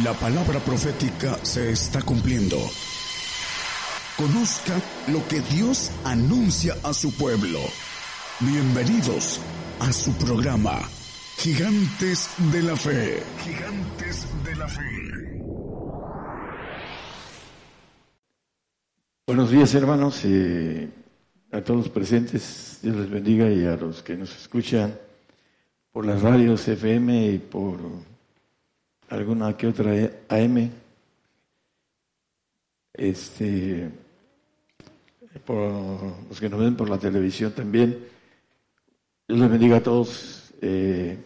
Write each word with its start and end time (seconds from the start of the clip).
La 0.00 0.14
palabra 0.14 0.58
profética 0.58 1.36
se 1.44 1.70
está 1.70 2.00
cumpliendo. 2.00 2.56
Conozca 4.16 4.80
lo 5.08 5.28
que 5.28 5.40
Dios 5.54 5.92
anuncia 6.02 6.74
a 6.82 6.94
su 6.94 7.12
pueblo. 7.12 7.58
Bienvenidos 8.40 9.38
a 9.80 9.92
su 9.92 10.14
programa, 10.14 10.80
Gigantes 11.36 12.30
de 12.50 12.62
la 12.62 12.74
Fe. 12.74 13.22
Gigantes 13.44 14.26
de 14.42 14.56
la 14.56 14.66
Fe. 14.66 15.42
Buenos 19.26 19.50
días 19.50 19.74
hermanos 19.74 20.22
a 21.52 21.60
todos 21.60 21.80
los 21.80 21.88
presentes. 21.90 22.78
Dios 22.80 22.96
les 22.96 23.10
bendiga 23.10 23.50
y 23.50 23.66
a 23.66 23.76
los 23.76 24.02
que 24.02 24.16
nos 24.16 24.34
escuchan 24.34 24.98
por 25.92 26.06
las 26.06 26.22
radios 26.22 26.66
FM 26.66 27.26
y 27.26 27.38
por 27.38 28.11
alguna 29.12 29.54
que 29.56 29.66
otra 29.66 29.92
AM, 30.30 30.70
este, 32.94 33.90
por 35.44 35.58
los 36.28 36.40
que 36.40 36.48
nos 36.48 36.60
ven 36.60 36.76
por 36.76 36.88
la 36.88 36.98
televisión 36.98 37.52
también. 37.52 38.08
Dios 39.28 39.38
les 39.38 39.50
bendiga 39.50 39.76
a 39.76 39.82
todos. 39.82 40.54
Eh, 40.62 41.18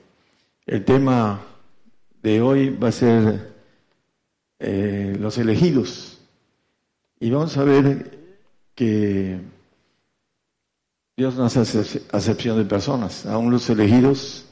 el 0.66 0.84
tema 0.84 1.40
de 2.22 2.42
hoy 2.42 2.70
va 2.70 2.88
a 2.88 2.92
ser 2.92 3.54
eh, 4.58 5.16
los 5.20 5.38
elegidos. 5.38 6.18
Y 7.20 7.30
vamos 7.30 7.56
a 7.56 7.62
ver 7.62 8.18
que 8.74 9.38
Dios 11.16 11.36
no 11.36 11.44
hace 11.44 11.60
acepción 12.10 12.58
de 12.58 12.64
personas. 12.64 13.26
Aún 13.26 13.52
los 13.52 13.70
elegidos 13.70 14.46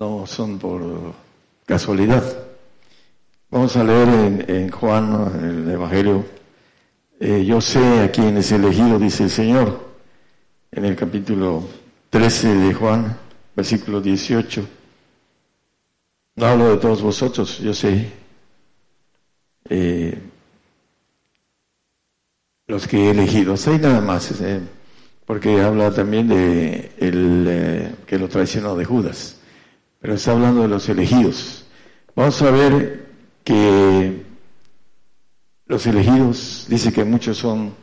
no 0.00 0.26
son 0.26 0.58
por 0.58 1.25
casualidad. 1.66 2.22
Vamos 3.50 3.76
a 3.76 3.84
leer 3.84 4.44
en, 4.48 4.70
Juan, 4.70 5.32
el 5.42 5.70
Evangelio, 5.70 6.24
eh, 7.20 7.44
yo 7.44 7.60
sé 7.60 8.00
a 8.00 8.10
quién 8.10 8.36
es 8.36 8.52
elegido, 8.52 8.98
dice 8.98 9.24
el 9.24 9.30
Señor, 9.30 9.86
en 10.70 10.84
el 10.84 10.96
capítulo 10.96 11.68
13 12.10 12.54
de 12.54 12.74
Juan, 12.74 13.16
versículo 13.54 14.00
18. 14.00 14.66
No 16.36 16.46
hablo 16.46 16.70
de 16.70 16.76
todos 16.76 17.02
vosotros, 17.02 17.58
yo 17.58 17.74
sé 17.74 18.12
eh, 19.68 20.18
los 22.68 22.86
que 22.86 22.98
he 22.98 23.10
elegido. 23.10 23.54
Hay 23.66 23.78
nada 23.78 24.00
más, 24.00 24.40
eh, 24.40 24.60
porque 25.24 25.60
habla 25.60 25.90
también 25.92 26.28
de 26.28 26.92
el 26.98 27.96
que 28.06 28.18
lo 28.18 28.28
traicionó 28.28 28.76
de 28.76 28.84
Judas 28.84 29.36
pero 30.06 30.14
está 30.14 30.30
hablando 30.30 30.62
de 30.62 30.68
los 30.68 30.88
elegidos. 30.88 31.64
Vamos 32.14 32.40
a 32.40 32.52
ver 32.52 33.08
que 33.42 34.24
los 35.66 35.84
elegidos, 35.84 36.66
dice 36.68 36.92
que 36.92 37.02
muchos 37.02 37.38
son 37.38 37.74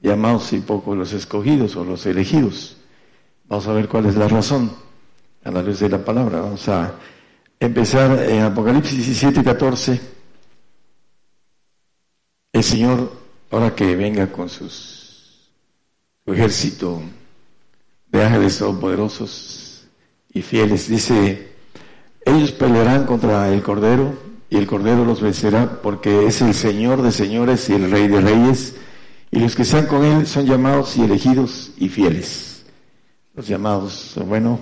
llamados 0.00 0.52
y 0.52 0.60
pocos 0.60 0.96
los 0.96 1.12
escogidos 1.12 1.74
o 1.74 1.84
los 1.84 2.06
elegidos. 2.06 2.76
Vamos 3.48 3.66
a 3.66 3.72
ver 3.72 3.88
cuál 3.88 4.06
es 4.06 4.14
la 4.14 4.28
razón 4.28 4.70
a 5.42 5.50
la 5.50 5.60
luz 5.60 5.80
de 5.80 5.88
la 5.88 6.04
palabra. 6.04 6.40
Vamos 6.40 6.68
a 6.68 6.94
empezar 7.58 8.16
en 8.30 8.42
Apocalipsis 8.42 8.98
17, 8.98 9.42
14. 9.42 10.00
El 12.52 12.62
Señor, 12.62 13.12
ahora 13.50 13.74
que 13.74 13.96
venga 13.96 14.30
con 14.30 14.48
sus, 14.48 15.50
su 16.24 16.32
ejército 16.32 17.02
de 18.06 18.22
ángeles 18.22 18.56
todopoderosos, 18.56 19.66
y 20.36 20.42
fieles. 20.42 20.88
Dice, 20.88 21.55
ellos 22.26 22.50
pelearán 22.52 23.06
contra 23.06 23.48
el 23.52 23.62
Cordero 23.62 24.14
y 24.50 24.56
el 24.56 24.66
Cordero 24.66 25.04
los 25.04 25.20
vencerá 25.20 25.80
porque 25.80 26.26
es 26.26 26.42
el 26.42 26.54
Señor 26.54 27.00
de 27.02 27.12
señores 27.12 27.68
y 27.70 27.74
el 27.74 27.90
Rey 27.90 28.08
de 28.08 28.20
reyes. 28.20 28.74
Y 29.30 29.38
los 29.38 29.54
que 29.54 29.62
están 29.62 29.86
con 29.86 30.04
Él 30.04 30.26
son 30.26 30.44
llamados 30.44 30.96
y 30.96 31.02
elegidos 31.02 31.72
y 31.78 31.88
fieles. 31.88 32.64
Los 33.34 33.46
llamados, 33.46 34.14
bueno, 34.26 34.58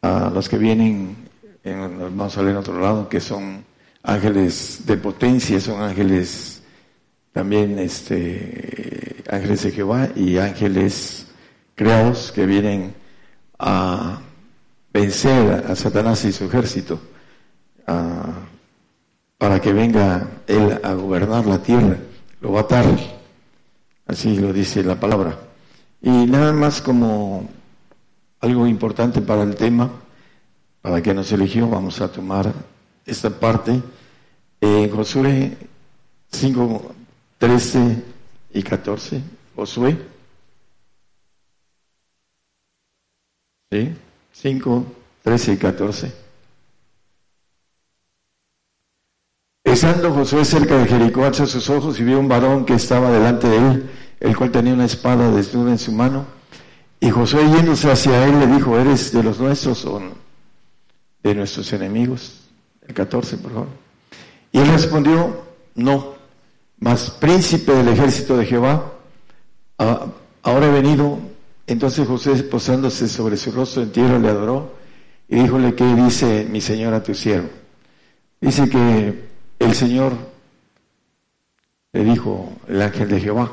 a 0.00 0.30
los 0.32 0.48
que 0.48 0.58
vienen, 0.58 1.16
en, 1.64 1.98
vamos 2.16 2.36
a 2.38 2.42
leer 2.42 2.52
en 2.52 2.58
otro 2.58 2.80
lado, 2.80 3.08
que 3.08 3.20
son 3.20 3.64
ángeles 4.04 4.82
de 4.86 4.96
potencia, 4.96 5.60
son 5.60 5.82
ángeles 5.82 6.62
también, 7.32 7.78
este, 7.78 9.24
ángeles 9.28 9.64
de 9.64 9.72
Jehová 9.72 10.08
y 10.14 10.38
ángeles 10.38 11.26
creados 11.74 12.32
que 12.32 12.46
vienen 12.46 12.94
a 13.58 14.20
vencer 14.96 15.66
a 15.68 15.76
Satanás 15.76 16.24
y 16.24 16.32
su 16.32 16.46
ejército 16.46 16.98
para 19.36 19.60
que 19.60 19.72
venga 19.72 20.26
él 20.46 20.80
a 20.82 20.94
gobernar 20.94 21.44
la 21.44 21.62
tierra, 21.62 21.98
lo 22.40 22.52
va 22.52 22.60
a 22.60 22.62
atar, 22.62 22.86
así 24.06 24.36
lo 24.38 24.52
dice 24.52 24.82
la 24.82 24.98
palabra. 24.98 25.38
Y 26.00 26.08
nada 26.08 26.52
más 26.52 26.80
como 26.80 27.46
algo 28.40 28.66
importante 28.66 29.20
para 29.20 29.42
el 29.42 29.54
tema, 29.54 29.90
para 30.80 31.02
que 31.02 31.12
nos 31.12 31.30
eligió, 31.30 31.68
vamos 31.68 32.00
a 32.00 32.10
tomar 32.10 32.50
esta 33.04 33.28
parte 33.28 33.82
en 34.60 34.90
Josué 34.90 35.58
5, 36.32 36.94
13 37.38 38.02
y 38.54 38.62
14. 38.62 39.22
Josué. 39.54 39.98
¿Sí? 43.70 43.94
5, 44.42 44.86
13 45.22 45.52
y 45.54 45.56
14. 45.56 46.12
Estando 49.64 50.12
Josué 50.12 50.44
cerca 50.44 50.76
de 50.76 50.86
Jericó, 50.86 51.24
alzó 51.24 51.46
sus 51.46 51.70
ojos 51.70 51.98
y 51.98 52.04
vio 52.04 52.20
un 52.20 52.28
varón 52.28 52.66
que 52.66 52.74
estaba 52.74 53.10
delante 53.10 53.48
de 53.48 53.56
él, 53.56 53.90
el 54.20 54.36
cual 54.36 54.50
tenía 54.50 54.74
una 54.74 54.84
espada 54.84 55.30
desnuda 55.30 55.70
en 55.70 55.78
su 55.78 55.90
mano. 55.90 56.26
Y 57.00 57.10
Josué 57.10 57.48
yéndose 57.48 57.90
hacia 57.90 58.26
él 58.26 58.38
le 58.38 58.46
dijo, 58.46 58.78
¿eres 58.78 59.10
de 59.10 59.22
los 59.22 59.38
nuestros 59.40 59.84
o 59.86 60.02
de 61.22 61.34
nuestros 61.34 61.72
enemigos? 61.72 62.42
El 62.86 62.94
14, 62.94 63.38
por 63.38 63.52
favor. 63.52 63.68
Y 64.52 64.58
él 64.58 64.68
respondió, 64.68 65.44
no, 65.74 66.14
mas 66.78 67.10
príncipe 67.10 67.72
del 67.72 67.88
ejército 67.88 68.36
de 68.36 68.44
Jehová, 68.44 68.92
ahora 69.78 70.66
he 70.66 70.70
venido 70.70 71.18
entonces 71.66 72.06
José, 72.06 72.34
posándose 72.44 73.08
sobre 73.08 73.36
su 73.36 73.50
rostro 73.50 73.82
en 73.82 73.92
tierra, 73.92 74.18
le 74.18 74.28
adoró 74.28 74.76
y 75.28 75.36
díjole, 75.36 75.74
¿qué 75.74 75.84
dice 75.94 76.46
mi 76.50 76.60
señor 76.60 76.94
a 76.94 77.02
tu 77.02 77.14
siervo? 77.14 77.48
Dice 78.40 78.68
que 78.68 79.26
el 79.58 79.74
Señor 79.74 80.12
le 81.92 82.04
dijo, 82.04 82.52
el 82.68 82.82
ángel 82.82 83.08
de 83.08 83.20
Jehová, 83.20 83.50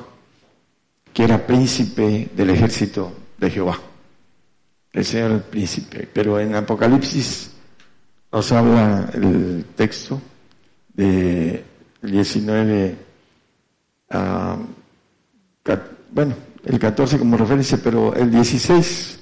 que 1.14 1.24
era 1.24 1.48
príncipe 1.48 2.30
del 2.36 2.50
ejército 2.50 3.12
de 3.38 3.50
Jehová. 3.50 3.80
El 4.92 5.06
Señor 5.06 5.32
el 5.32 5.42
príncipe. 5.42 6.08
Pero 6.12 6.40
en 6.40 6.54
Apocalipsis 6.56 7.52
nos 8.32 8.52
habla 8.52 9.10
el 9.14 9.66
texto 9.76 10.22
de 10.94 11.64
19 12.02 12.96
a, 14.10 14.58
bueno, 16.12 16.36
el 16.66 16.80
14 16.80 17.20
como 17.20 17.38
referencia, 17.38 17.80
pero 17.84 18.14
el 18.16 18.32
16 18.32 19.20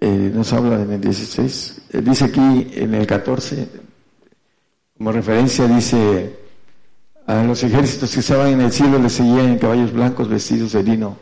eh, 0.00 0.30
nos 0.34 0.52
habla 0.52 0.82
en 0.82 0.92
el 0.92 1.00
16. 1.00 1.82
Eh, 1.92 2.02
dice 2.02 2.26
aquí 2.26 2.70
en 2.74 2.94
el 2.94 3.06
14, 3.06 3.68
como 4.96 5.12
referencia, 5.12 5.66
dice: 5.66 6.38
A 7.26 7.42
los 7.42 7.62
ejércitos 7.62 8.12
que 8.12 8.20
estaban 8.20 8.48
en 8.48 8.60
el 8.60 8.72
cielo 8.72 8.98
les 8.98 9.12
seguían 9.12 9.48
en 9.48 9.58
caballos 9.58 9.92
blancos 9.92 10.28
vestidos 10.28 10.72
de 10.72 10.82
lino 10.82 11.16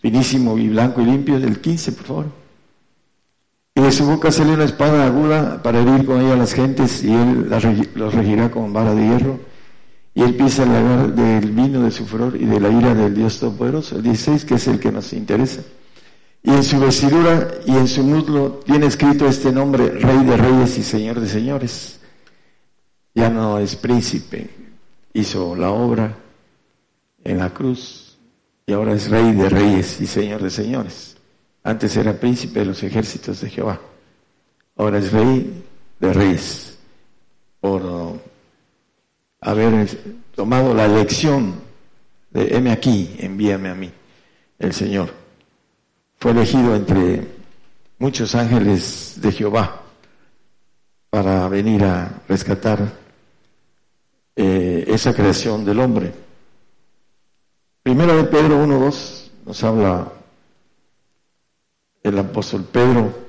finísimo 0.00 0.56
y 0.56 0.68
blanco 0.68 1.00
y 1.00 1.06
limpio. 1.06 1.36
El 1.36 1.60
15, 1.60 1.92
por 1.92 2.04
favor. 2.04 2.26
Y 3.74 3.80
de 3.80 3.92
su 3.92 4.06
boca 4.06 4.30
sale 4.30 4.52
una 4.52 4.64
espada 4.64 5.06
aguda 5.06 5.62
para 5.62 5.80
herir 5.80 6.04
con 6.04 6.20
ella 6.20 6.34
a 6.34 6.36
las 6.36 6.52
gentes, 6.52 7.02
y 7.02 7.12
él 7.12 7.48
los 7.94 8.14
regirá 8.14 8.50
con 8.50 8.72
vara 8.72 8.94
de 8.94 9.02
hierro 9.02 9.38
y 10.18 10.22
él 10.22 10.30
empieza 10.30 10.64
a 10.64 10.64
hablar 10.64 11.14
del 11.14 11.52
vino 11.52 11.84
de 11.84 11.92
su 11.92 12.04
furor 12.04 12.34
y 12.34 12.44
de 12.44 12.58
la 12.58 12.68
ira 12.70 12.92
del 12.92 13.14
Dios 13.14 13.38
Todopoderoso, 13.38 13.94
el 13.94 14.02
16, 14.02 14.44
que 14.44 14.54
es 14.54 14.66
el 14.66 14.80
que 14.80 14.90
nos 14.90 15.12
interesa. 15.12 15.62
Y 16.42 16.50
en 16.50 16.64
su 16.64 16.80
vestidura 16.80 17.48
y 17.64 17.70
en 17.70 17.86
su 17.86 18.02
muslo 18.02 18.60
tiene 18.66 18.86
escrito 18.86 19.28
este 19.28 19.52
nombre, 19.52 19.90
Rey 19.90 20.24
de 20.24 20.36
Reyes 20.36 20.76
y 20.76 20.82
Señor 20.82 21.20
de 21.20 21.28
Señores. 21.28 22.00
Ya 23.14 23.30
no 23.30 23.60
es 23.60 23.76
príncipe, 23.76 24.50
hizo 25.12 25.54
la 25.54 25.70
obra 25.70 26.16
en 27.22 27.38
la 27.38 27.50
cruz 27.50 28.18
y 28.66 28.72
ahora 28.72 28.94
es 28.94 29.08
Rey 29.08 29.32
de 29.34 29.48
Reyes 29.48 30.00
y 30.00 30.06
Señor 30.08 30.42
de 30.42 30.50
Señores. 30.50 31.16
Antes 31.62 31.96
era 31.96 32.12
príncipe 32.18 32.58
de 32.58 32.66
los 32.66 32.82
ejércitos 32.82 33.40
de 33.40 33.50
Jehová, 33.50 33.80
ahora 34.76 34.98
es 34.98 35.12
Rey 35.12 35.62
de 36.00 36.12
Reyes 36.12 36.76
por 37.60 38.18
haber 39.40 39.88
tomado 40.34 40.74
la 40.74 40.88
lección 40.88 41.60
de 42.30 42.56
heme 42.56 42.70
aquí, 42.70 43.16
envíame 43.18 43.68
a 43.68 43.74
mí, 43.74 43.92
el 44.58 44.72
Señor. 44.72 45.12
Fue 46.18 46.32
elegido 46.32 46.74
entre 46.74 47.26
muchos 47.98 48.34
ángeles 48.34 49.14
de 49.16 49.32
Jehová 49.32 49.82
para 51.10 51.48
venir 51.48 51.84
a 51.84 52.22
rescatar 52.28 52.92
esa 54.34 55.14
creación 55.14 55.64
del 55.64 55.80
hombre. 55.80 56.12
Primero 57.82 58.16
de 58.16 58.24
Pedro 58.24 58.64
1.2 58.64 59.30
nos 59.46 59.64
habla 59.64 60.12
el 62.02 62.18
apóstol 62.18 62.64
Pedro, 62.64 63.27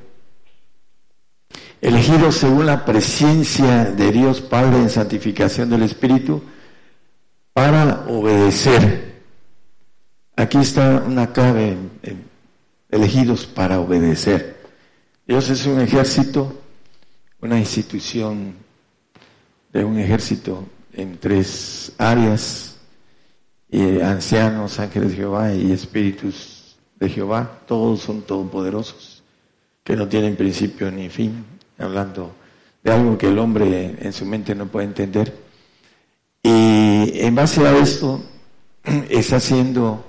elegido 1.82 2.32
según 2.32 2.66
la 2.66 2.84
presencia 2.86 3.86
de 3.86 4.12
Dios 4.12 4.42
Padre 4.42 4.78
en 4.78 4.90
santificación 4.90 5.70
del 5.70 5.84
Espíritu, 5.84 6.42
para 7.54 8.06
obedecer. 8.08 9.22
Aquí 10.36 10.58
está 10.58 11.04
una 11.06 11.32
clave, 11.34 11.78
elegidos 12.90 13.46
para 13.46 13.80
obedecer. 13.80 14.64
Dios 15.28 15.50
es 15.50 15.66
un 15.66 15.82
ejército, 15.82 16.62
una 17.42 17.60
institución 17.60 18.56
de 19.72 19.84
un 19.84 20.00
ejército 20.00 20.66
en 20.94 21.18
tres 21.18 21.92
áreas, 21.98 22.78
ancianos, 24.04 24.80
ángeles 24.80 25.12
de 25.12 25.18
Jehová 25.18 25.54
y 25.54 25.72
espíritus 25.72 26.78
de 27.00 27.10
Jehová, 27.10 27.60
todos 27.68 28.02
son 28.02 28.22
todopoderosos, 28.22 29.24
que 29.84 29.96
no 29.96 30.08
tienen 30.08 30.36
principio 30.36 30.90
ni 30.92 31.10
fin, 31.10 31.46
hablando 31.80 32.36
de 32.84 32.92
algo 32.92 33.18
que 33.18 33.28
el 33.28 33.40
hombre 33.40 33.98
en 34.00 34.14
su 34.14 34.26
mente 34.26 34.56
no 34.56 34.68
puede 34.68 34.88
entender. 34.88 35.34
Y 36.44 37.20
en 37.20 37.36
base 37.36 37.68
a 37.68 37.78
esto 37.78 38.22
está 39.10 39.38
haciendo, 39.38 40.06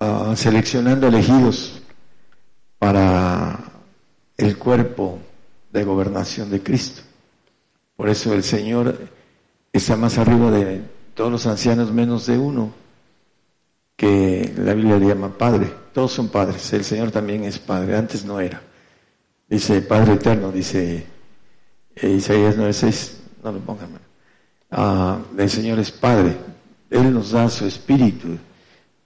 ah, 0.00 0.34
seleccionando 0.36 1.06
elegidos 1.08 1.82
para 2.78 3.58
el 4.36 4.58
cuerpo 4.58 5.18
de 5.72 5.84
gobernación 5.84 6.50
de 6.50 6.62
Cristo. 6.62 7.02
Por 7.96 8.08
eso 8.08 8.34
el 8.34 8.42
Señor 8.42 8.98
está 9.72 9.96
más 9.96 10.18
arriba 10.18 10.50
de 10.50 10.82
todos 11.14 11.30
los 11.32 11.46
ancianos 11.46 11.92
menos 11.92 12.26
de 12.26 12.38
uno, 12.38 12.72
que 13.96 14.52
la 14.58 14.74
Biblia 14.74 14.98
le 14.98 15.06
llama 15.06 15.36
Padre. 15.36 15.72
Todos 15.94 16.12
son 16.12 16.28
padres, 16.28 16.70
el 16.74 16.84
Señor 16.84 17.10
también 17.10 17.44
es 17.44 17.58
Padre, 17.58 17.96
antes 17.96 18.24
no 18.24 18.38
era. 18.38 18.62
Dice 19.48 19.80
Padre 19.82 20.14
Eterno, 20.14 20.50
dice 20.50 21.06
eh, 21.94 22.08
Isaías 22.08 22.56
9:6, 22.56 23.12
no 23.44 23.52
lo 23.52 23.60
pongan, 23.60 23.90
ah, 24.72 25.18
el 25.38 25.48
Señor 25.50 25.78
es 25.78 25.92
Padre, 25.92 26.36
Él 26.90 27.14
nos 27.14 27.30
da 27.30 27.48
su 27.48 27.64
espíritu, 27.64 28.36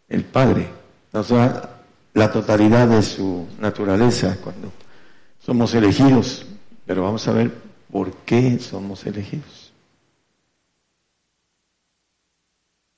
el 0.09 0.25
Padre, 0.25 0.69
nos 1.13 1.29
da 1.29 1.83
la 2.15 2.33
totalidad 2.33 2.89
de 2.89 3.03
su 3.03 3.47
naturaleza 3.59 4.39
cuando 4.43 4.73
somos 5.39 5.75
elegidos, 5.75 6.47
pero 6.87 7.03
vamos 7.03 7.29
a 7.29 7.33
ver 7.33 7.53
por 7.91 8.13
qué 8.25 8.59
somos 8.59 9.05
elegidos. 9.05 9.73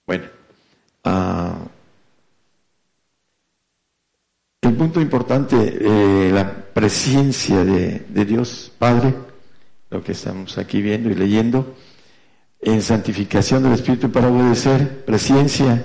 Bueno, 0.07 0.27
ah, 1.05 1.62
el 4.63 4.75
punto 4.75 5.01
importante, 5.01 5.57
eh, 5.81 6.31
la 6.33 6.49
presencia 6.51 7.65
de, 7.65 8.25
Dios 8.25 8.71
Padre, 8.79 9.13
lo 9.91 10.03
que 10.03 10.13
estamos 10.13 10.57
aquí 10.57 10.81
viendo 10.81 11.11
y 11.11 11.15
leyendo, 11.15 11.75
en 12.61 12.81
santificación 12.81 13.65
del 13.65 13.73
Espíritu 13.73 14.11
para 14.11 14.29
obedecer, 14.29 15.05
presencia, 15.05 15.85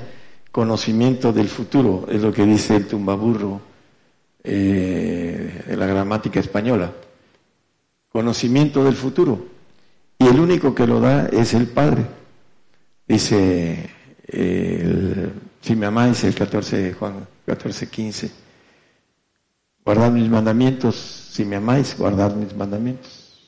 conocimiento 0.52 1.34
del 1.34 1.50
futuro, 1.50 2.08
es 2.10 2.22
lo 2.22 2.32
que 2.32 2.46
dice 2.46 2.76
el 2.76 2.86
tumbaburro 2.86 3.62
eh, 4.44 5.64
en 5.68 5.80
la 5.80 5.88
gramática 5.88 6.40
española, 6.40 6.94
conocimiento 8.10 8.84
del 8.84 8.96
futuro. 8.96 9.48
Y 10.20 10.28
el 10.28 10.40
único 10.40 10.74
que 10.76 10.86
lo 10.86 11.00
da 11.00 11.28
es 11.28 11.54
el 11.56 11.68
Padre. 11.68 12.06
Dice 13.08 13.90
si 15.62 15.76
me 15.76 15.86
amáis, 15.86 16.24
el 16.24 16.36
14, 16.36 16.94
Juan 16.94 17.28
14, 17.46 17.90
15. 17.90 18.47
Guardad 19.88 20.12
mis 20.12 20.30
mandamientos, 20.30 20.95
si 21.31 21.45
me 21.45 21.56
amáis, 21.56 21.98
guardad 21.98 22.36
mis 22.36 22.54
mandamientos. 22.54 23.48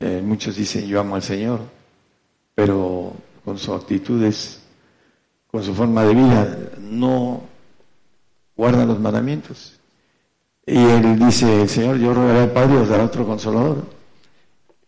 Eh, 0.00 0.20
muchos 0.20 0.56
dicen 0.56 0.88
yo 0.88 0.98
amo 0.98 1.14
al 1.14 1.22
Señor, 1.22 1.60
pero 2.52 3.12
con 3.44 3.56
sus 3.56 3.80
actitudes, 3.80 4.60
con 5.46 5.62
su 5.62 5.72
forma 5.72 6.02
de 6.02 6.14
vida, 6.14 6.58
no 6.80 7.42
guardan 8.56 8.88
los 8.88 8.98
mandamientos. 8.98 9.78
Y 10.66 10.78
él 10.78 11.16
dice, 11.16 11.68
Señor, 11.68 11.98
yo 11.98 12.12
rogaré 12.12 12.40
al 12.40 12.50
Padre 12.50 12.78
os 12.78 12.88
dará 12.88 13.04
otro 13.04 13.24
consolador. 13.24 13.84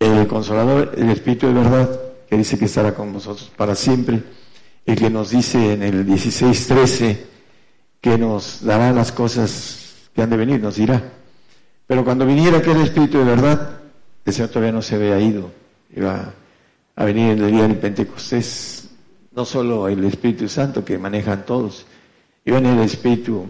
El 0.00 0.26
consolador, 0.26 0.92
el 0.96 1.10
Espíritu 1.10 1.46
de 1.46 1.52
verdad, 1.52 2.00
que 2.28 2.36
dice 2.36 2.58
que 2.58 2.64
estará 2.64 2.96
con 2.96 3.12
vosotros 3.12 3.48
para 3.56 3.76
siempre 3.76 4.24
el 4.84 4.96
que 4.96 5.08
nos 5.08 5.30
dice 5.30 5.74
en 5.74 5.84
el 5.84 6.04
16.13 6.04 7.16
que 8.00 8.18
nos 8.18 8.64
dará 8.64 8.92
las 8.92 9.12
cosas 9.12 9.84
que 10.18 10.22
han 10.24 10.30
de 10.30 10.36
venir, 10.36 10.60
nos 10.60 10.74
dirá. 10.74 11.00
Pero 11.86 12.04
cuando 12.04 12.26
viniera 12.26 12.58
aquel 12.58 12.78
Espíritu 12.80 13.18
de 13.18 13.24
verdad, 13.24 13.78
el 14.24 14.32
Señor 14.32 14.48
todavía 14.48 14.72
no 14.72 14.82
se 14.82 14.96
había 14.96 15.20
ido, 15.20 15.48
iba 15.94 16.34
a 16.96 17.04
venir 17.04 17.30
en 17.30 17.44
el 17.44 17.52
día 17.52 17.62
del 17.62 17.76
Pentecostés, 17.76 18.88
no 19.30 19.44
solo 19.44 19.86
el 19.86 20.02
Espíritu 20.02 20.48
Santo 20.48 20.84
que 20.84 20.98
manejan 20.98 21.46
todos, 21.46 21.86
iba 22.44 22.58
venir 22.58 22.78
el 22.78 22.84
Espíritu 22.86 23.46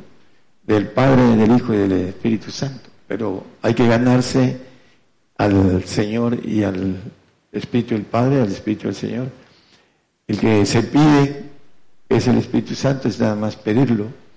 del 0.62 0.88
Padre, 0.88 1.36
del 1.36 1.56
Hijo 1.56 1.72
y 1.72 1.78
del 1.78 1.92
Espíritu 1.92 2.50
Santo, 2.50 2.90
pero 3.06 3.42
hay 3.62 3.72
que 3.72 3.88
ganarse 3.88 4.58
al 5.38 5.84
Señor 5.84 6.38
y 6.44 6.64
al 6.64 7.00
Espíritu 7.50 7.94
del 7.94 8.04
Padre, 8.04 8.42
al 8.42 8.52
Espíritu 8.52 8.88
del 8.88 8.94
Señor 8.94 9.28
el 10.26 10.38
que 10.38 10.66
se 10.66 10.82
pide 10.82 11.44
es 12.10 12.28
el 12.28 12.36
Espíritu 12.36 12.74
Santo, 12.74 13.08
es 13.08 13.18
nada 13.18 13.34
más 13.34 13.56
pedirlo. 13.56 14.27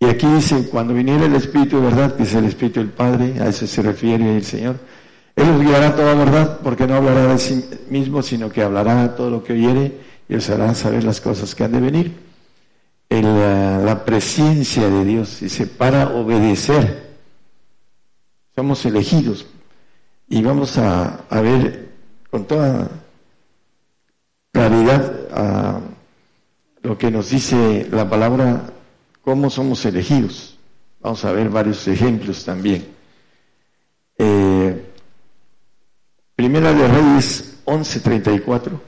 Y 0.00 0.06
aquí 0.06 0.26
dice, 0.26 0.68
cuando 0.70 0.94
viniera 0.94 1.26
el 1.26 1.34
Espíritu 1.34 1.76
de 1.76 1.82
verdad, 1.82 2.16
que 2.16 2.22
es 2.22 2.34
el 2.34 2.46
Espíritu 2.46 2.80
del 2.80 2.88
Padre, 2.88 3.34
a 3.38 3.48
eso 3.48 3.66
se 3.66 3.82
refiere 3.82 4.36
el 4.36 4.44
Señor, 4.44 4.76
Él 5.36 5.50
os 5.50 5.60
guiará 5.60 5.94
toda 5.94 6.14
verdad, 6.14 6.60
porque 6.62 6.86
no 6.86 6.94
hablará 6.94 7.26
de 7.26 7.38
sí 7.38 7.64
mismo, 7.90 8.22
sino 8.22 8.50
que 8.50 8.62
hablará 8.62 9.14
todo 9.14 9.28
lo 9.28 9.44
que 9.44 9.52
oyere 9.52 10.00
y 10.26 10.34
os 10.36 10.48
hará 10.48 10.74
saber 10.74 11.04
las 11.04 11.20
cosas 11.20 11.54
que 11.54 11.64
han 11.64 11.72
de 11.72 11.80
venir. 11.80 12.12
la, 13.10 13.78
la 13.78 14.04
presencia 14.04 14.88
de 14.88 15.04
Dios, 15.04 15.40
dice, 15.40 15.66
para 15.66 16.08
obedecer. 16.08 17.10
Somos 18.56 18.84
elegidos. 18.86 19.46
Y 20.32 20.42
vamos 20.42 20.78
a, 20.78 21.24
ver 21.30 21.88
con 22.30 22.44
toda 22.44 22.88
claridad 24.52 25.12
a 25.32 25.80
lo 26.82 26.96
que 26.96 27.10
nos 27.10 27.30
dice 27.30 27.88
la 27.90 28.08
palabra, 28.08 28.62
cómo 29.22 29.50
somos 29.50 29.84
elegidos. 29.84 30.58
Vamos 31.00 31.24
a 31.24 31.32
ver 31.32 31.48
varios 31.48 31.86
ejemplos 31.88 32.44
también. 32.44 32.86
Eh, 34.18 34.92
primera 36.36 36.72
de 36.72 36.88
Reyes 36.88 37.58
11:34. 37.64 38.80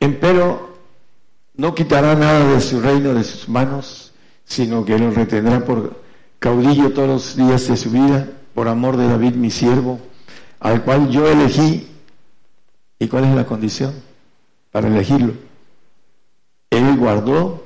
Empero 0.00 0.78
no 1.54 1.74
quitará 1.74 2.14
nada 2.14 2.54
de 2.54 2.60
su 2.60 2.80
reino 2.80 3.14
de 3.14 3.24
sus 3.24 3.48
manos, 3.48 4.12
sino 4.44 4.84
que 4.84 4.98
lo 4.98 5.10
retendrá 5.10 5.64
por 5.64 6.02
caudillo 6.38 6.92
todos 6.92 7.08
los 7.08 7.36
días 7.36 7.68
de 7.68 7.76
su 7.76 7.90
vida, 7.90 8.28
por 8.54 8.68
amor 8.68 8.96
de 8.96 9.06
David 9.08 9.34
mi 9.34 9.50
siervo, 9.50 10.00
al 10.60 10.82
cual 10.82 11.08
yo 11.10 11.28
elegí 11.28 11.88
¿Y 13.02 13.08
cuál 13.08 13.24
es 13.24 13.34
la 13.34 13.44
condición 13.44 13.92
para 14.70 14.86
elegirlo? 14.86 15.32
Él 16.70 16.96
guardó 16.96 17.61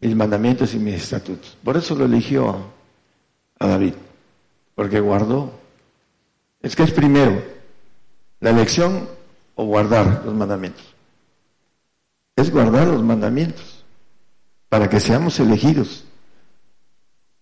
mis 0.00 0.14
mandamientos 0.14 0.74
y 0.74 0.78
mis 0.78 0.94
estatutos. 0.94 1.56
Por 1.62 1.76
eso 1.76 1.94
lo 1.94 2.04
eligió 2.04 2.56
a, 3.58 3.66
David, 3.66 3.94
porque 4.74 5.00
guardó. 5.00 5.52
Es 6.60 6.76
que 6.76 6.82
es 6.82 6.92
primero 6.92 7.42
la 8.40 8.50
elección 8.50 9.08
o 9.54 9.64
guardar 9.64 10.22
los 10.24 10.34
mandamientos. 10.34 10.84
Es 12.34 12.50
guardar 12.50 12.86
los 12.88 13.02
mandamientos 13.02 13.84
para 14.68 14.88
que 14.88 15.00
seamos 15.00 15.40
elegidos. 15.40 16.04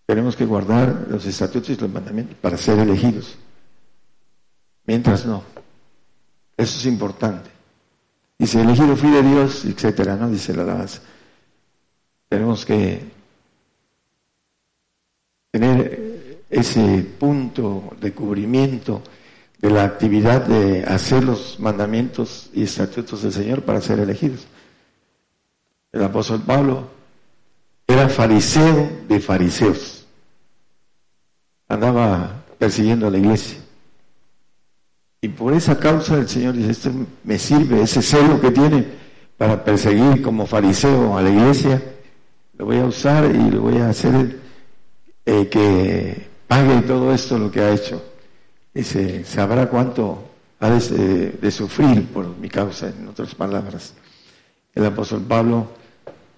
Tenemos 0.05 0.35
que 0.35 0.45
guardar 0.45 1.07
los 1.09 1.25
estatutos 1.25 1.69
y 1.71 1.75
los 1.75 1.89
mandamientos 1.89 2.37
para 2.37 2.57
ser 2.57 2.79
elegidos. 2.79 3.37
Mientras 4.85 5.25
no. 5.25 5.43
Eso 6.55 6.77
es 6.77 6.85
importante. 6.85 7.49
Dice, 8.37 8.61
elegido 8.61 8.95
fui 8.95 9.09
de 9.09 9.23
Dios, 9.23 9.65
etcétera, 9.65 10.15
¿no? 10.15 10.29
Dice 10.29 10.53
la 10.53 10.63
alabanza. 10.63 11.01
Tenemos 12.29 12.65
que 12.65 13.01
tener 15.51 16.43
ese 16.49 17.05
punto 17.19 17.95
de 17.99 18.13
cubrimiento 18.13 19.01
de 19.59 19.69
la 19.69 19.83
actividad 19.83 20.45
de 20.45 20.83
hacer 20.83 21.23
los 21.23 21.59
mandamientos 21.59 22.49
y 22.53 22.63
estatutos 22.63 23.23
del 23.23 23.33
Señor 23.33 23.61
para 23.63 23.81
ser 23.81 23.99
elegidos. 23.99 24.45
El 25.91 26.03
apóstol 26.03 26.41
Pablo 26.41 26.89
era 27.87 28.09
fariseo 28.09 28.89
de 29.07 29.19
fariseos. 29.19 30.05
Andaba 31.67 32.43
persiguiendo 32.59 33.07
a 33.07 33.11
la 33.11 33.17
iglesia 33.17 33.57
Y 35.19 35.29
por 35.29 35.53
esa 35.53 35.79
causa 35.79 36.15
el 36.15 36.29
Señor 36.29 36.53
dice, 36.53 36.71
esto 36.71 36.91
me 37.23 37.39
sirve, 37.39 37.81
ese 37.81 38.01
celo 38.01 38.39
que 38.39 38.51
tiene 38.51 38.85
para 39.37 39.63
perseguir 39.63 40.21
como 40.21 40.45
fariseo 40.45 41.17
a 41.17 41.21
la 41.21 41.29
iglesia, 41.29 41.81
lo 42.57 42.65
voy 42.65 42.77
a 42.77 42.85
usar 42.85 43.33
y 43.33 43.51
lo 43.51 43.61
voy 43.61 43.77
a 43.77 43.89
hacer 43.89 44.39
eh, 45.25 45.47
que 45.47 46.27
pague 46.47 46.81
todo 46.81 47.13
esto 47.13 47.37
lo 47.37 47.51
que 47.51 47.61
ha 47.61 47.73
hecho. 47.73 48.01
Dice, 48.73 49.23
sabrá 49.23 49.67
cuánto 49.67 50.23
ha 50.59 50.69
de, 50.69 51.51
sufrir 51.51 52.07
por 52.07 52.37
mi 52.37 52.49
causa, 52.49 52.89
en 52.89 53.07
otras 53.07 53.35
palabras. 53.35 53.93
El 54.73 54.85
apóstol 54.85 55.21
Pablo 55.21 55.67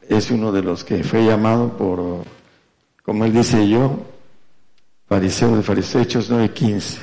es 0.07 0.29
uno 0.31 0.51
de 0.51 0.62
los 0.62 0.83
que 0.83 1.03
fue 1.03 1.25
llamado 1.25 1.75
por, 1.75 2.24
como 3.03 3.25
él 3.25 3.33
dice 3.33 3.67
yo, 3.67 4.05
fariseo 5.07 5.55
de 5.55 5.63
fariseos, 5.63 6.05
Hechos 6.05 6.31
9.15. 6.31 6.97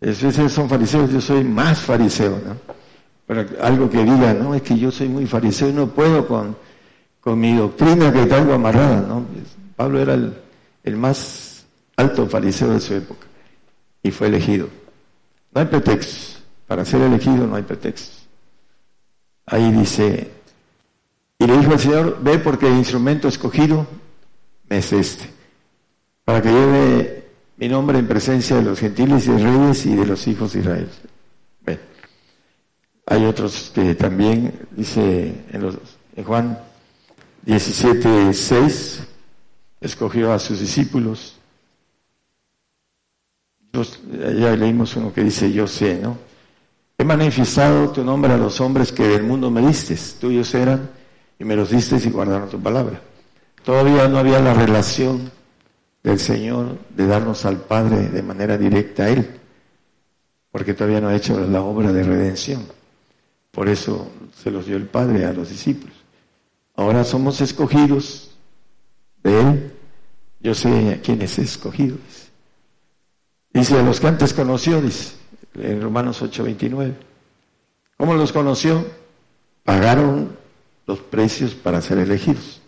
Esos 0.00 0.52
son 0.52 0.68
fariseos, 0.68 1.10
yo 1.10 1.20
soy 1.20 1.42
más 1.42 1.80
fariseo, 1.80 2.40
¿no? 2.44 2.56
Pero 3.26 3.44
algo 3.60 3.90
que 3.90 4.04
diga, 4.04 4.32
no, 4.32 4.54
es 4.54 4.62
que 4.62 4.78
yo 4.78 4.90
soy 4.90 5.08
muy 5.08 5.26
fariseo 5.26 5.68
y 5.68 5.72
no 5.72 5.88
puedo 5.88 6.26
con, 6.26 6.56
con 7.20 7.40
mi 7.40 7.56
doctrina 7.56 8.12
que 8.12 8.26
traigo 8.26 8.54
amarrada, 8.54 9.00
¿no? 9.00 9.26
Pablo 9.76 10.00
era 10.00 10.14
el, 10.14 10.34
el 10.84 10.96
más 10.96 11.64
alto 11.96 12.26
fariseo 12.26 12.70
de 12.70 12.80
su 12.80 12.94
época 12.94 13.26
y 14.02 14.10
fue 14.10 14.28
elegido. 14.28 14.68
No 15.52 15.60
hay 15.60 15.66
pretextos. 15.66 16.42
Para 16.66 16.84
ser 16.84 17.02
elegido 17.02 17.46
no 17.46 17.56
hay 17.56 17.62
pretextos. 17.62 18.26
Ahí 19.46 19.72
dice, 19.72 20.30
y 21.38 21.46
le 21.46 21.56
dijo 21.58 21.72
al 21.72 21.78
Señor, 21.78 22.18
ve 22.20 22.38
porque 22.38 22.66
el 22.66 22.74
instrumento 22.74 23.28
escogido 23.28 23.86
me 24.68 24.78
es 24.78 24.92
este, 24.92 25.30
para 26.24 26.42
que 26.42 26.50
lleve 26.50 27.28
mi 27.56 27.68
nombre 27.68 27.98
en 27.98 28.06
presencia 28.06 28.56
de 28.56 28.62
los 28.62 28.78
gentiles 28.78 29.26
y 29.26 29.32
reyes 29.32 29.86
y 29.86 29.96
de 29.96 30.06
los 30.06 30.26
hijos 30.26 30.52
de 30.52 30.60
Israel. 30.60 30.88
Hay 33.10 33.24
otros 33.24 33.72
que 33.74 33.94
también, 33.94 34.52
dice 34.72 35.34
en, 35.50 35.62
los, 35.62 35.78
en 36.14 36.24
Juan 36.24 36.58
17, 37.42 38.32
6, 38.32 39.02
escogió 39.80 40.32
a 40.32 40.38
sus 40.38 40.60
discípulos. 40.60 41.36
ya 43.72 44.56
leímos 44.56 44.96
uno 44.96 45.12
que 45.12 45.22
dice, 45.22 45.52
yo 45.52 45.66
sé, 45.66 45.98
¿no? 46.00 46.18
He 46.96 47.04
manifestado 47.04 47.90
tu 47.90 48.02
nombre 48.02 48.32
a 48.32 48.36
los 48.36 48.60
hombres 48.60 48.90
que 48.90 49.06
del 49.06 49.22
mundo 49.22 49.50
me 49.50 49.60
diste, 49.64 49.96
tuyos 50.18 50.52
eran, 50.54 50.90
y 51.38 51.44
me 51.44 51.54
los 51.54 51.70
diste 51.70 51.96
y 51.96 52.10
guardaron 52.10 52.48
tu 52.48 52.60
palabra. 52.60 53.00
Todavía 53.64 54.08
no 54.08 54.18
había 54.18 54.40
la 54.40 54.52
relación 54.52 55.30
del 56.02 56.18
Señor 56.18 56.76
de 56.90 57.06
darnos 57.06 57.44
al 57.44 57.58
Padre 57.58 58.08
de 58.08 58.22
manera 58.22 58.58
directa 58.58 59.04
a 59.04 59.10
Él, 59.10 59.30
porque 60.50 60.74
todavía 60.74 61.00
no 61.00 61.08
ha 61.08 61.14
hecho 61.14 61.38
la 61.38 61.62
obra 61.62 61.92
de 61.92 62.02
redención. 62.02 62.66
Por 63.52 63.68
eso 63.68 64.10
se 64.34 64.50
los 64.50 64.66
dio 64.66 64.76
el 64.76 64.86
Padre 64.86 65.24
a 65.24 65.32
los 65.32 65.50
discípulos. 65.50 65.97
Ahora 66.78 67.02
somos 67.02 67.40
escogidos 67.40 68.30
de 69.24 69.40
Él. 69.40 69.72
Yo 70.38 70.54
sé 70.54 70.92
a 70.92 71.02
quiénes 71.02 71.36
he 71.40 71.42
escogido. 71.42 71.96
Dice. 73.52 73.76
a 73.76 73.82
los 73.82 73.98
que 73.98 74.06
antes 74.06 74.32
conoció, 74.32 74.80
dice, 74.80 75.14
en 75.56 75.82
Romanos 75.82 76.22
8:29. 76.22 76.94
¿Cómo 77.96 78.14
los 78.14 78.30
conoció? 78.30 78.86
Pagaron 79.64 80.36
los 80.86 81.00
precios 81.00 81.52
para 81.52 81.80
ser 81.80 81.98
elegidos. 81.98 82.60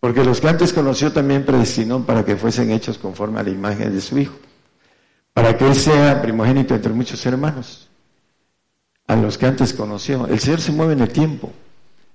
Porque 0.00 0.24
los 0.24 0.40
que 0.40 0.48
antes 0.48 0.72
conoció 0.72 1.12
también 1.12 1.46
predestinó 1.46 2.04
para 2.04 2.24
que 2.24 2.34
fuesen 2.34 2.72
hechos 2.72 2.98
conforme 2.98 3.38
a 3.38 3.44
la 3.44 3.50
imagen 3.50 3.94
de 3.94 4.00
su 4.00 4.18
Hijo, 4.18 4.34
para 5.32 5.56
que 5.56 5.64
Él 5.64 5.76
sea 5.76 6.20
primogénito 6.20 6.74
entre 6.74 6.92
muchos 6.92 7.24
hermanos, 7.24 7.88
a 9.06 9.14
los 9.14 9.38
que 9.38 9.46
antes 9.46 9.72
conoció. 9.72 10.26
El 10.26 10.40
Señor 10.40 10.60
se 10.60 10.72
mueve 10.72 10.94
en 10.94 11.02
el 11.02 11.12
tiempo, 11.12 11.52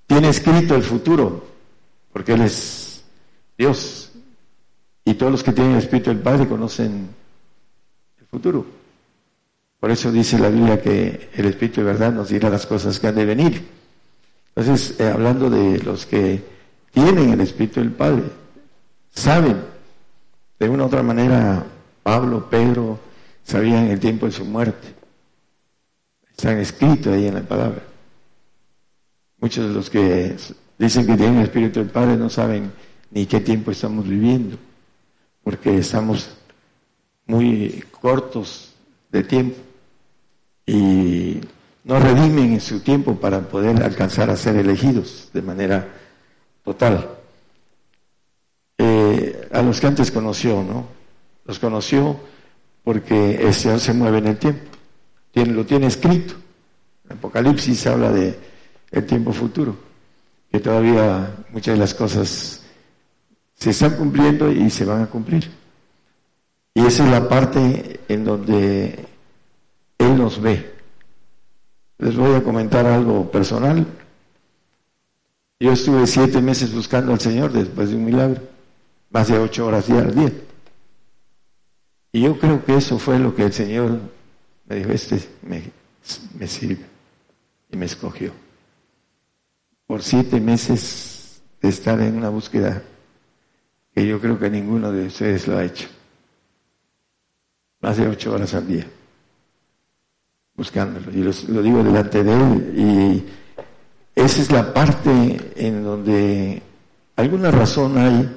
tiene 0.07 0.29
escrito 0.29 0.73
el 0.75 0.83
futuro, 0.83 1.45
porque 2.11 2.33
Él 2.33 2.41
es 2.41 3.03
Dios. 3.57 4.11
Y 5.05 5.13
todos 5.13 5.31
los 5.31 5.43
que 5.43 5.51
tienen 5.51 5.73
el 5.73 5.79
Espíritu 5.79 6.09
del 6.09 6.19
Padre 6.19 6.47
conocen 6.47 7.09
el 8.19 8.25
futuro. 8.25 8.65
Por 9.79 9.91
eso 9.91 10.11
dice 10.11 10.39
la 10.39 10.49
Biblia 10.49 10.81
que 10.81 11.29
el 11.33 11.45
Espíritu 11.45 11.81
de 11.81 11.87
verdad 11.87 12.11
nos 12.11 12.29
dirá 12.29 12.49
las 12.49 12.65
cosas 12.65 12.99
que 12.99 13.07
han 13.07 13.15
de 13.15 13.25
venir. 13.25 13.67
Entonces, 14.55 14.99
eh, 14.99 15.07
hablando 15.07 15.49
de 15.49 15.79
los 15.79 16.05
que 16.05 16.43
tienen 16.91 17.29
el 17.29 17.41
Espíritu 17.41 17.79
del 17.79 17.91
Padre, 17.91 18.23
saben, 19.11 19.61
de 20.57 20.69
una 20.69 20.83
u 20.83 20.87
otra 20.87 21.03
manera, 21.03 21.63
Pablo, 22.01 22.49
Pedro, 22.49 22.99
sabían 23.43 23.85
el 23.87 23.99
tiempo 23.99 24.25
de 24.25 24.31
su 24.31 24.45
muerte. 24.45 24.95
Están 26.31 26.57
escritos 26.57 27.13
ahí 27.13 27.27
en 27.27 27.35
la 27.35 27.41
palabra. 27.41 27.86
Muchos 29.39 29.67
de 29.67 29.73
los 29.73 29.89
que 29.89 30.35
dicen 30.77 31.05
que 31.05 31.15
tienen 31.15 31.37
el 31.37 31.43
Espíritu 31.43 31.79
del 31.79 31.89
Padre 31.89 32.17
no 32.17 32.29
saben 32.29 32.71
ni 33.11 33.25
qué 33.25 33.39
tiempo 33.39 33.71
estamos 33.71 34.07
viviendo, 34.07 34.57
porque 35.43 35.77
estamos 35.77 36.29
muy 37.25 37.83
cortos 37.91 38.73
de 39.11 39.23
tiempo 39.23 39.57
y 40.65 41.39
no 41.83 41.99
redimen 41.99 42.53
en 42.53 42.61
su 42.61 42.81
tiempo 42.81 43.15
para 43.15 43.41
poder 43.41 43.81
alcanzar 43.81 44.29
a 44.29 44.35
ser 44.35 44.57
elegidos 44.57 45.29
de 45.33 45.41
manera 45.41 45.87
total. 46.63 47.09
Eh, 48.77 49.47
a 49.51 49.61
los 49.61 49.79
que 49.79 49.87
antes 49.87 50.11
conoció, 50.11 50.63
¿no? 50.63 50.85
Los 51.45 51.59
conoció 51.59 52.19
porque 52.83 53.35
el 53.35 53.53
Señor 53.53 53.79
se 53.79 53.93
mueve 53.93 54.17
en 54.17 54.27
el 54.27 54.37
tiempo, 54.37 54.65
tiene, 55.31 55.53
lo 55.53 55.65
tiene 55.65 55.87
escrito. 55.87 56.33
En 57.09 57.17
Apocalipsis 57.17 57.87
habla 57.87 58.11
de 58.11 58.37
el 58.91 59.05
tiempo 59.05 59.33
futuro, 59.33 59.75
que 60.51 60.59
todavía 60.59 61.35
muchas 61.51 61.75
de 61.75 61.79
las 61.79 61.93
cosas 61.93 62.61
se 63.55 63.69
están 63.69 63.95
cumpliendo 63.95 64.51
y 64.51 64.69
se 64.69 64.85
van 64.85 65.03
a 65.03 65.07
cumplir. 65.07 65.49
Y 66.73 66.85
esa 66.85 67.05
es 67.05 67.11
la 67.11 67.27
parte 67.27 68.01
en 68.07 68.23
donde 68.23 69.05
Él 69.97 70.17
nos 70.17 70.39
ve. 70.39 70.75
Les 71.97 72.15
voy 72.15 72.35
a 72.35 72.43
comentar 72.43 72.85
algo 72.85 73.31
personal. 73.31 73.85
Yo 75.59 75.71
estuve 75.71 76.05
siete 76.05 76.39
meses 76.39 76.73
buscando 76.73 77.13
al 77.13 77.19
Señor 77.19 77.51
después 77.51 77.89
de 77.89 77.95
un 77.95 78.05
milagro, 78.05 78.41
más 79.09 79.27
de 79.27 79.39
ocho 79.39 79.65
horas 79.65 79.89
al 79.89 80.13
día. 80.13 80.31
Y 82.11 82.21
yo 82.21 82.37
creo 82.39 82.63
que 82.63 82.75
eso 82.75 82.99
fue 82.99 83.17
lo 83.17 83.33
que 83.33 83.43
el 83.43 83.53
Señor 83.53 83.99
me 84.67 84.75
dijo, 84.75 84.91
este 84.91 85.19
me, 85.41 85.63
me 86.37 86.47
sirve 86.47 86.85
y 87.71 87.77
me 87.77 87.87
escogió 87.87 88.31
por 89.87 90.03
siete 90.03 90.39
meses 90.41 91.41
de 91.61 91.69
estar 91.69 91.99
en 92.01 92.17
una 92.17 92.29
búsqueda 92.29 92.83
que 93.95 94.05
yo 94.05 94.19
creo 94.19 94.37
que 94.37 94.49
ninguno 94.49 94.91
de 94.91 95.07
ustedes 95.07 95.47
lo 95.47 95.57
ha 95.57 95.63
hecho. 95.63 95.87
Más 97.79 97.97
de 97.97 98.07
ocho 98.07 98.33
horas 98.33 98.53
al 98.53 98.67
día, 98.67 98.85
buscándolo. 100.55 101.11
Y 101.11 101.23
lo 101.23 101.61
digo 101.61 101.83
delante 101.83 102.23
de 102.23 102.33
él. 102.33 102.73
Y 102.77 103.25
esa 104.13 104.41
es 104.41 104.51
la 104.51 104.73
parte 104.73 105.53
en 105.55 105.83
donde 105.83 106.61
alguna 107.15 107.49
razón 107.49 107.97
hay 107.97 108.29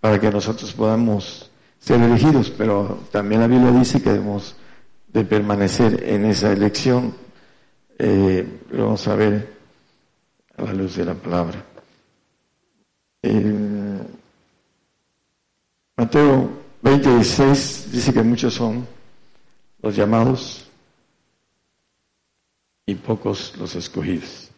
para 0.00 0.20
que 0.20 0.30
nosotros 0.30 0.72
podamos 0.72 1.50
ser 1.78 2.00
elegidos, 2.00 2.50
pero 2.50 3.04
también 3.12 3.40
la 3.40 3.46
Biblia 3.46 3.70
dice 3.70 4.02
que 4.02 4.10
debemos 4.10 4.56
de 5.06 5.24
permanecer 5.24 6.02
en 6.04 6.24
esa 6.24 6.52
elección. 6.52 7.14
Eh, 7.98 8.46
vamos 8.72 9.06
a 9.08 9.14
ver 9.14 9.57
a 10.58 10.62
la 10.62 10.72
luz 10.72 10.96
de 10.96 11.04
la 11.04 11.14
palabra. 11.14 11.64
Mateo 15.96 16.50
20:16 16.82 17.90
dice 17.90 18.12
que 18.12 18.22
muchos 18.22 18.54
son 18.54 18.86
los 19.82 19.96
llamados 19.96 20.68
y 22.86 22.94
pocos 22.94 23.54
los 23.58 23.74
escogidos. 23.74 24.48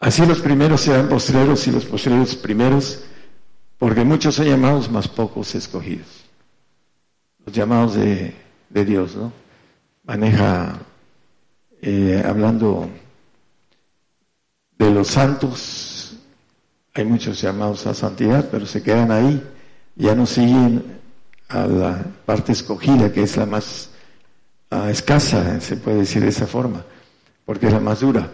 Así 0.00 0.24
los 0.24 0.40
primeros 0.40 0.80
serán 0.80 1.08
postreros 1.08 1.66
y 1.66 1.70
los 1.70 1.84
postreros 1.84 2.34
primeros, 2.34 3.04
porque 3.78 4.02
muchos 4.02 4.34
son 4.34 4.46
llamados, 4.46 4.90
más 4.90 5.06
pocos 5.06 5.54
escogidos. 5.54 6.24
Los 7.44 7.54
llamados 7.54 7.94
de, 7.94 8.34
Dios, 8.70 9.14
¿no? 9.14 9.32
Maneja, 10.04 10.78
eh, 11.82 12.22
hablando 12.26 12.88
de 14.80 14.90
los 14.90 15.08
santos, 15.08 16.14
hay 16.94 17.04
muchos 17.04 17.38
llamados 17.38 17.86
a 17.86 17.92
santidad, 17.92 18.48
pero 18.50 18.64
se 18.64 18.82
quedan 18.82 19.12
ahí, 19.12 19.46
ya 19.94 20.14
no 20.14 20.24
siguen 20.24 20.82
a 21.48 21.66
la 21.66 22.02
parte 22.24 22.52
escogida, 22.52 23.12
que 23.12 23.24
es 23.24 23.36
la 23.36 23.44
más 23.44 23.90
ah, 24.70 24.90
escasa, 24.90 25.60
se 25.60 25.76
puede 25.76 25.98
decir 25.98 26.22
de 26.22 26.30
esa 26.30 26.46
forma, 26.46 26.82
porque 27.44 27.66
es 27.66 27.74
la 27.74 27.80
más 27.80 28.00
dura. 28.00 28.30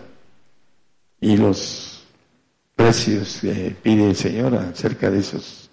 Y 1.20 1.36
los 1.36 2.04
precios 2.76 3.38
que 3.40 3.74
pide 3.82 4.10
el 4.10 4.14
Señor 4.14 4.54
acerca 4.54 5.10
de 5.10 5.18
esos, 5.18 5.68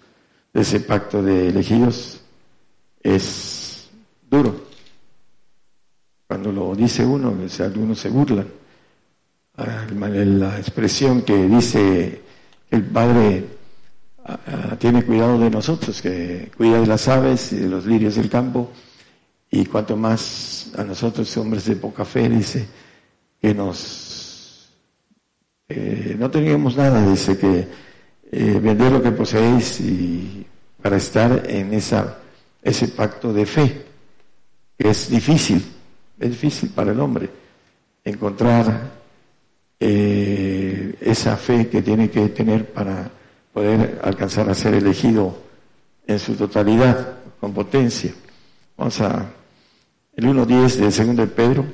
de 0.52 0.62
ese 0.62 0.80
pacto 0.80 1.22
de 1.22 1.50
elegidos, 1.50 2.20
es 3.00 3.90
duro. 4.28 4.60
cuando 6.26 6.50
lo 6.50 6.74
dice 6.74 7.04
uno, 7.04 7.32
algunos 7.60 8.00
se 8.00 8.08
burlan. 8.08 8.63
La 9.92 10.58
expresión 10.58 11.22
que 11.22 11.46
dice 11.46 12.22
el 12.70 12.82
Padre 12.84 13.44
ah, 14.24 14.38
ah, 14.46 14.76
tiene 14.78 15.04
cuidado 15.04 15.38
de 15.38 15.50
nosotros, 15.50 16.00
que 16.00 16.50
cuida 16.56 16.80
de 16.80 16.86
las 16.86 17.06
aves 17.08 17.52
y 17.52 17.56
de 17.56 17.68
los 17.68 17.84
lirios 17.84 18.14
del 18.14 18.30
campo, 18.30 18.70
y 19.50 19.66
cuanto 19.66 19.96
más 19.96 20.70
a 20.76 20.84
nosotros, 20.84 21.36
hombres 21.36 21.66
de 21.66 21.76
poca 21.76 22.04
fe, 22.04 22.28
dice 22.28 22.66
que 23.40 23.54
nos... 23.54 24.70
Eh, 25.68 26.16
no 26.18 26.30
teníamos 26.30 26.76
nada, 26.76 27.06
dice 27.08 27.38
que 27.38 27.68
eh, 28.32 28.60
vender 28.62 28.92
lo 28.92 29.02
que 29.02 29.12
poseéis 29.12 29.80
para 30.80 30.96
estar 30.96 31.44
en 31.48 31.72
esa, 31.72 32.18
ese 32.62 32.88
pacto 32.88 33.32
de 33.32 33.46
fe, 33.46 33.84
que 34.78 34.90
es 34.90 35.10
difícil, 35.10 35.64
es 36.18 36.30
difícil 36.30 36.70
para 36.70 36.92
el 36.92 37.00
hombre 37.00 37.30
encontrar 38.04 38.93
eh, 39.86 40.96
esa 41.02 41.36
fe 41.36 41.68
que 41.68 41.82
tiene 41.82 42.08
que 42.08 42.30
tener 42.30 42.72
para 42.72 43.10
poder 43.52 44.00
alcanzar 44.02 44.48
a 44.48 44.54
ser 44.54 44.72
elegido 44.72 45.36
en 46.06 46.18
su 46.18 46.34
totalidad, 46.36 47.18
con 47.38 47.52
potencia. 47.52 48.14
Vamos 48.78 48.98
a 49.02 49.26
el 50.16 50.24
1.10 50.24 50.76
del 50.76 50.90
segundo 50.90 51.20
de 51.20 51.28
Pedro. 51.28 51.66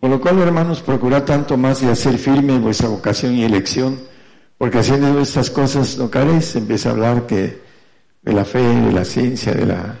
Por 0.00 0.10
lo 0.10 0.20
cual, 0.20 0.38
hermanos, 0.40 0.82
procurad 0.82 1.24
tanto 1.24 1.56
más 1.56 1.80
de 1.80 1.90
hacer 1.90 2.18
firme 2.18 2.58
vuestra 2.58 2.88
vocación 2.88 3.32
y 3.36 3.44
elección, 3.44 3.98
porque 4.58 4.80
haciendo 4.80 5.18
estas 5.18 5.48
cosas 5.48 5.96
no 5.96 6.10
caréis. 6.10 6.54
Empieza 6.56 6.90
a 6.90 6.92
hablar 6.92 7.26
que 7.26 7.62
de 8.20 8.32
la 8.34 8.44
fe, 8.44 8.58
de 8.58 8.92
la 8.92 9.06
ciencia, 9.06 9.54
de 9.54 9.64
la 9.64 9.98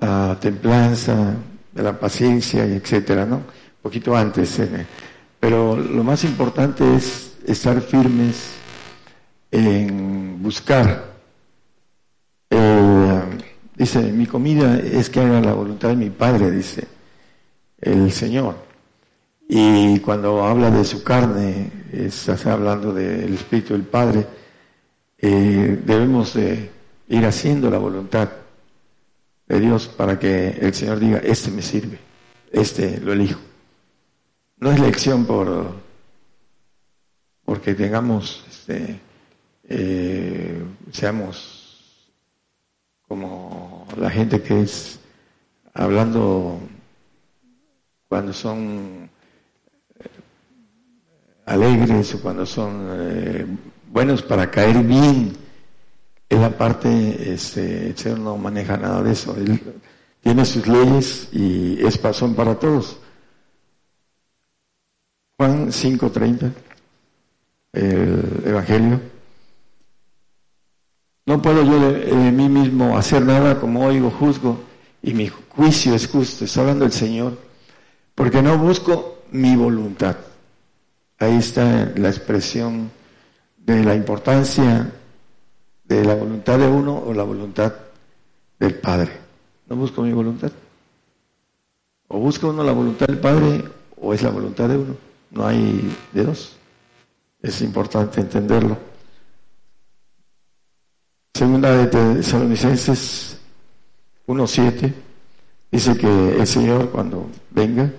ah, 0.00 0.36
templanza, 0.40 1.34
de 1.72 1.82
la 1.82 1.98
paciencia, 1.98 2.64
etcétera, 2.64 3.24
¿no? 3.26 3.36
Un 3.36 3.82
poquito 3.82 4.16
antes. 4.16 4.58
Eh. 4.58 4.86
Pero 5.38 5.76
lo 5.76 6.04
más 6.04 6.24
importante 6.24 6.96
es 6.96 7.36
estar 7.46 7.80
firmes 7.80 8.52
en 9.50 10.42
buscar. 10.42 11.10
dice, 13.76 14.12
mi 14.12 14.26
comida 14.26 14.78
es 14.78 15.08
que 15.08 15.20
haga 15.20 15.40
la 15.40 15.54
voluntad 15.54 15.88
de 15.88 15.96
mi 15.96 16.10
Padre, 16.10 16.50
dice 16.50 16.86
el 17.80 18.12
Señor. 18.12 18.56
Y 19.48 19.98
cuando 20.00 20.44
habla 20.44 20.70
de 20.70 20.84
su 20.84 21.02
carne, 21.02 21.70
está 21.92 22.36
hablando 22.52 22.92
del 22.92 23.34
Espíritu 23.34 23.72
del 23.72 23.82
Padre, 23.84 24.26
eh, 25.18 25.80
debemos 25.84 26.34
de 26.34 26.70
ir 27.08 27.26
haciendo 27.26 27.70
la 27.70 27.78
voluntad 27.78 28.28
de 29.50 29.58
Dios 29.58 29.88
para 29.88 30.16
que 30.16 30.50
el 30.60 30.72
Señor 30.72 31.00
diga, 31.00 31.18
este 31.18 31.50
me 31.50 31.60
sirve, 31.60 31.98
este 32.52 33.00
lo 33.00 33.12
elijo. 33.12 33.40
No 34.58 34.70
es 34.70 34.78
lección 34.78 35.26
por 35.26 35.74
porque 37.44 37.74
tengamos, 37.74 38.44
este, 38.48 39.00
eh, 39.64 40.62
seamos 40.92 42.12
como 43.08 43.88
la 43.96 44.08
gente 44.08 44.40
que 44.40 44.60
es 44.60 45.00
hablando 45.74 46.60
cuando 48.08 48.32
son 48.32 49.10
alegres 51.46 52.14
o 52.14 52.22
cuando 52.22 52.46
son 52.46 52.86
eh, 52.92 53.46
buenos 53.88 54.22
para 54.22 54.48
caer 54.48 54.84
bien. 54.84 55.49
En 56.30 56.40
la 56.40 56.56
parte, 56.56 57.34
este, 57.34 57.94
Señor 57.96 58.20
no 58.20 58.36
maneja 58.38 58.76
nada 58.76 59.02
de 59.02 59.12
eso. 59.12 59.36
Él 59.36 59.60
tiene 60.22 60.44
sus 60.44 60.66
leyes 60.66 61.28
y 61.32 61.84
es 61.84 61.98
pasón 61.98 62.34
para 62.34 62.54
todos. 62.58 62.98
Juan 65.36 65.72
5:30, 65.72 66.52
el 67.72 68.42
Evangelio. 68.46 69.00
No 71.26 71.42
puedo 71.42 71.62
yo 71.62 71.92
de, 71.92 72.32
mí 72.32 72.48
mismo 72.48 72.96
hacer 72.96 73.22
nada 73.22 73.60
como 73.60 73.84
oigo, 73.84 74.10
juzgo, 74.10 74.60
y 75.02 75.12
mi 75.12 75.28
juicio 75.28 75.94
es 75.94 76.08
justo. 76.08 76.44
Está 76.44 76.60
hablando 76.60 76.84
el 76.84 76.92
Señor, 76.92 77.38
porque 78.14 78.40
no 78.40 78.56
busco 78.56 79.24
mi 79.32 79.54
voluntad 79.54 80.16
Ahí 81.20 81.36
está 81.36 81.92
la 81.96 82.08
expresión 82.08 82.90
de 83.58 83.84
la 83.84 83.94
importancia 83.94 84.90
de 85.96 86.04
la 86.04 86.14
voluntad 86.14 86.56
de 86.56 86.68
uno 86.68 87.02
o 87.04 87.12
la 87.12 87.24
voluntad 87.24 87.74
del 88.60 88.76
Padre. 88.76 89.10
No 89.68 89.74
busco 89.74 90.02
mi 90.02 90.12
voluntad. 90.12 90.52
O 92.06 92.18
busca 92.20 92.46
uno 92.46 92.62
la 92.62 92.72
voluntad 92.72 93.06
del 93.08 93.18
Padre 93.18 93.64
o 94.00 94.14
es 94.14 94.22
la 94.22 94.30
voluntad 94.30 94.68
de 94.68 94.76
uno. 94.76 94.96
No 95.32 95.46
hay 95.46 95.96
de 96.12 96.24
dos. 96.24 96.56
Es 97.42 97.60
importante 97.62 98.20
entenderlo. 98.20 98.78
Segunda 101.34 101.76
de 101.76 101.86
Tesalonicenses 101.86 103.38
1.7 104.28 104.94
dice 105.72 105.96
que 105.96 106.40
el 106.40 106.46
Señor 106.46 106.90
cuando 106.90 107.26
venga 107.50 107.90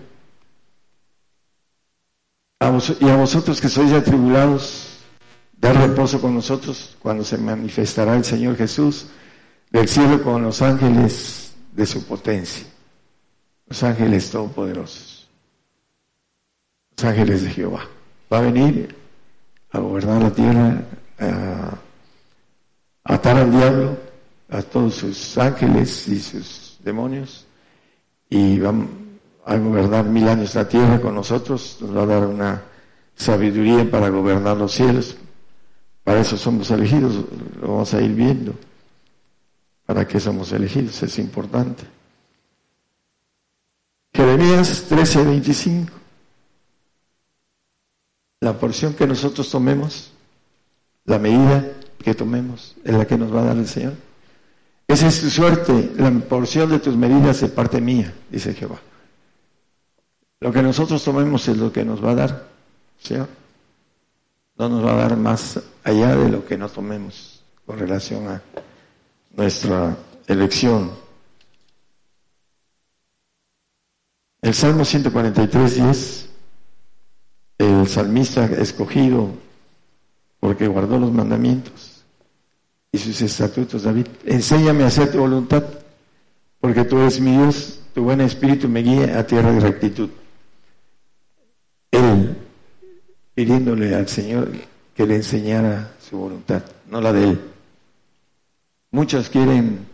y 3.00 3.10
a 3.10 3.16
vosotros 3.16 3.60
que 3.60 3.68
sois 3.68 3.92
atribulados, 3.92 4.91
dar 5.62 5.78
reposo 5.78 6.20
con 6.20 6.34
nosotros 6.34 6.98
cuando 7.00 7.24
se 7.24 7.38
manifestará 7.38 8.16
el 8.16 8.26
Señor 8.26 8.58
Jesús 8.58 9.06
del 9.70 9.88
cielo 9.88 10.22
con 10.24 10.42
los 10.42 10.60
ángeles 10.64 11.54
de 11.72 11.86
su 11.86 12.04
potencia, 12.06 12.66
los 13.68 13.84
ángeles 13.84 14.32
todopoderosos, 14.32 15.30
los 16.98 17.06
ángeles 17.06 17.44
de 17.44 17.52
Jehová. 17.52 17.88
Va 18.34 18.40
a 18.40 18.42
venir 18.42 18.96
a 19.70 19.80
gobernar 19.80 20.24
la 20.24 20.32
tierra, 20.32 20.82
a 21.20 21.78
atar 23.04 23.38
al 23.38 23.52
diablo, 23.52 23.98
a 24.50 24.64
todos 24.64 24.96
sus 24.96 25.38
ángeles 25.38 26.08
y 26.08 26.20
sus 26.20 26.78
demonios, 26.84 27.46
y 28.30 28.60
vamos 28.60 28.88
a 29.46 29.58
gobernar 29.58 30.06
mil 30.06 30.28
años 30.28 30.56
la 30.56 30.68
tierra 30.68 31.00
con 31.00 31.14
nosotros, 31.14 31.78
nos 31.82 31.96
va 31.96 32.02
a 32.02 32.06
dar 32.08 32.26
una 32.26 32.64
sabiduría 33.16 33.90
para 33.90 34.10
gobernar 34.10 34.58
los 34.58 34.72
cielos. 34.72 35.18
Para 36.04 36.22
eso 36.22 36.38
somos 36.38 36.70
elegidos, 36.72 37.26
lo 37.62 37.68
vamos 37.68 37.94
a 37.94 38.02
ir 38.02 38.14
viendo. 38.14 38.56
¿Para 39.86 40.08
qué 40.08 40.20
somos 40.20 40.52
elegidos? 40.52 41.02
Es 41.04 41.20
importante. 41.20 41.84
Jeremías 44.14 44.86
13, 44.88 45.24
25. 45.24 45.92
La 48.42 48.58
porción 48.58 48.94
que 48.94 49.06
nosotros 49.06 49.50
tomemos, 49.50 50.12
la 51.06 51.20
medida 51.20 51.66
que 52.04 52.16
tomemos, 52.16 52.76
es 52.84 52.94
la 52.94 53.06
que 53.06 53.18
nos 53.18 53.34
va 53.34 53.42
a 53.42 53.46
dar 53.46 53.58
el 53.58 53.68
Señor. 53.68 53.94
Esa 54.88 55.08
es 55.08 55.22
tu 55.22 55.30
suerte, 55.30 55.92
la 55.98 56.12
porción 56.12 56.70
de 56.70 56.80
tus 56.80 56.98
medidas 56.98 57.42
de 57.42 57.48
parte 57.48 57.80
mía, 57.80 58.14
dice 58.30 58.54
Jehová. 58.54 58.80
Lo 60.40 60.52
que 60.52 60.64
nosotros 60.64 61.04
tomemos 61.04 61.48
es 61.48 61.58
lo 61.58 61.72
que 61.72 61.86
nos 61.86 62.04
va 62.04 62.12
a 62.12 62.16
dar, 62.16 62.48
Señor. 63.00 63.41
No 64.62 64.70
nos 64.70 64.86
va 64.86 64.92
a 64.92 64.96
dar 64.96 65.18
más 65.18 65.60
allá 65.84 66.16
de 66.16 66.30
lo 66.30 66.46
que 66.46 66.56
no 66.56 66.70
tomemos 66.70 67.42
con 67.66 67.80
relación 67.80 68.28
a 68.28 68.44
nuestra 69.36 69.98
elección. 70.28 70.92
El 74.40 74.54
Salmo 74.54 74.86
143, 74.86 75.76
10, 75.78 76.30
el 77.58 77.88
salmista 77.88 78.46
escogido 78.46 79.32
porque 80.40 80.68
guardó 80.68 81.00
los 81.00 81.12
mandamientos 81.12 82.04
y 82.92 83.00
sus 83.00 83.20
estatutos, 83.20 83.82
David, 83.82 84.06
enséñame 84.26 84.84
a 84.84 84.88
hacer 84.88 85.12
tu 85.12 85.18
voluntad, 85.18 85.64
porque 86.60 86.84
tú 86.84 87.00
eres 87.00 87.20
mi 87.20 87.32
Dios, 87.32 87.80
tu 87.96 88.04
buen 88.04 88.22
espíritu 88.22 88.70
me 88.70 88.84
guía 88.84 89.18
a 89.18 89.26
tierra 89.26 89.52
de 89.54 89.60
rectitud 89.60 90.12
él 91.92 92.38
pidiéndole 93.42 93.96
al 93.96 94.08
Señor 94.08 94.52
que 94.96 95.08
le 95.08 95.16
enseñara 95.16 95.96
su 96.00 96.16
voluntad, 96.16 96.62
no 96.92 97.02
la 97.02 97.12
de 97.12 97.24
él. 97.24 97.42
Muchos 98.92 99.30
quieren, 99.30 99.88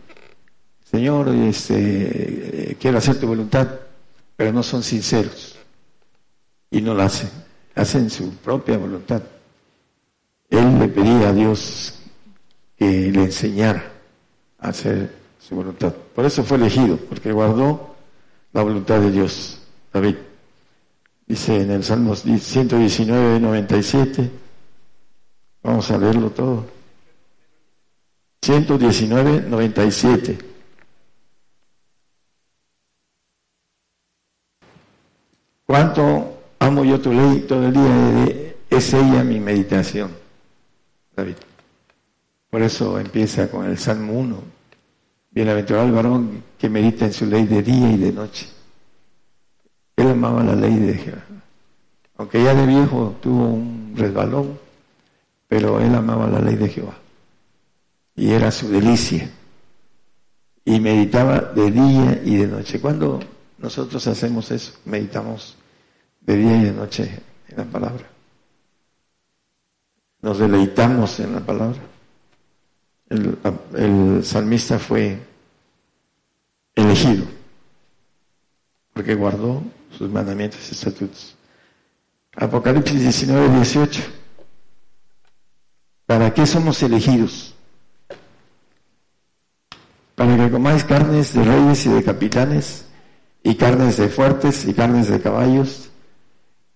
Señor, 0.84 1.28
este, 1.30 2.76
quiero 2.78 2.98
hacer 2.98 3.18
tu 3.18 3.26
voluntad, 3.26 3.66
pero 4.36 4.52
no 4.52 4.62
son 4.62 4.82
sinceros 4.82 5.56
y 6.70 6.82
no 6.82 6.92
la 6.92 7.06
hacen, 7.06 7.30
hacen 7.74 8.10
su 8.10 8.34
propia 8.34 8.76
voluntad. 8.76 9.22
Él 10.50 10.78
le 10.78 10.88
pedía 10.88 11.30
a 11.30 11.32
Dios 11.32 12.00
que 12.76 13.10
le 13.10 13.22
enseñara 13.22 13.82
a 14.58 14.68
hacer 14.68 15.10
su 15.40 15.54
voluntad. 15.54 15.94
Por 16.14 16.26
eso 16.26 16.44
fue 16.44 16.58
elegido, 16.58 16.98
porque 16.98 17.32
guardó 17.32 17.96
la 18.52 18.60
voluntad 18.62 19.00
de 19.00 19.10
Dios, 19.10 19.62
David. 19.90 20.16
Dice 21.28 21.60
en 21.60 21.70
el 21.70 21.84
Salmo 21.84 22.16
119, 22.16 23.38
97. 23.38 24.30
Vamos 25.62 25.90
a 25.90 25.98
verlo 25.98 26.30
todo. 26.30 26.64
119, 28.40 29.42
97. 29.42 30.38
¿Cuánto 35.66 36.40
amo 36.60 36.82
yo 36.82 36.98
tu 36.98 37.12
ley 37.12 37.44
todo 37.46 37.66
el 37.66 37.74
día? 37.74 38.54
Es 38.70 38.94
ella 38.94 39.22
mi 39.22 39.38
meditación, 39.38 40.10
David. 41.14 41.36
Por 42.48 42.62
eso 42.62 42.98
empieza 42.98 43.50
con 43.50 43.66
el 43.66 43.76
Salmo 43.76 44.14
1. 44.14 44.42
Bienaventurado 45.30 45.86
el 45.86 45.92
varón 45.92 46.42
que 46.58 46.70
medita 46.70 47.04
en 47.04 47.12
su 47.12 47.26
ley 47.26 47.46
de 47.46 47.62
día 47.62 47.90
y 47.90 47.98
de 47.98 48.12
noche. 48.12 48.57
Él 49.98 50.10
amaba 50.10 50.44
la 50.44 50.54
ley 50.54 50.76
de 50.76 50.94
Jehová. 50.94 51.24
Aunque 52.18 52.42
ya 52.42 52.54
de 52.54 52.66
viejo 52.66 53.16
tuvo 53.20 53.48
un 53.48 53.94
resbalón, 53.96 54.56
pero 55.48 55.80
él 55.80 55.92
amaba 55.92 56.28
la 56.28 56.38
ley 56.40 56.54
de 56.54 56.68
Jehová. 56.68 56.94
Y 58.14 58.30
era 58.30 58.52
su 58.52 58.68
delicia. 58.68 59.28
Y 60.64 60.78
meditaba 60.78 61.40
de 61.40 61.70
día 61.72 62.22
y 62.24 62.36
de 62.36 62.46
noche. 62.46 62.80
Cuando 62.80 63.18
nosotros 63.58 64.06
hacemos 64.06 64.52
eso, 64.52 64.74
meditamos 64.84 65.56
de 66.20 66.36
día 66.36 66.56
y 66.58 66.64
de 66.66 66.72
noche 66.72 67.20
en 67.48 67.56
la 67.56 67.64
palabra. 67.64 68.06
Nos 70.22 70.38
deleitamos 70.38 71.18
en 71.18 71.34
la 71.34 71.40
palabra. 71.40 71.80
El, 73.08 74.22
salmista 74.22 74.78
fue 74.78 75.18
elegido 76.76 77.24
porque 78.92 79.14
guardó 79.14 79.62
sus 79.96 80.10
mandamientos 80.10 80.60
y 80.68 80.72
estatutos. 80.72 81.36
Apocalipsis 82.36 83.00
19, 83.00 83.56
18. 83.56 84.02
¿Para 86.06 86.32
qué 86.32 86.46
somos 86.46 86.82
elegidos? 86.82 87.54
Para 90.14 90.36
que 90.36 90.50
comáis 90.50 90.84
carnes 90.84 91.34
de 91.34 91.44
reyes 91.44 91.86
y 91.86 91.90
de 91.90 92.02
capitanes, 92.02 92.86
y 93.42 93.54
carnes 93.54 93.96
de 93.96 94.08
fuertes, 94.08 94.64
y 94.66 94.74
carnes 94.74 95.08
de 95.08 95.20
caballos, 95.20 95.90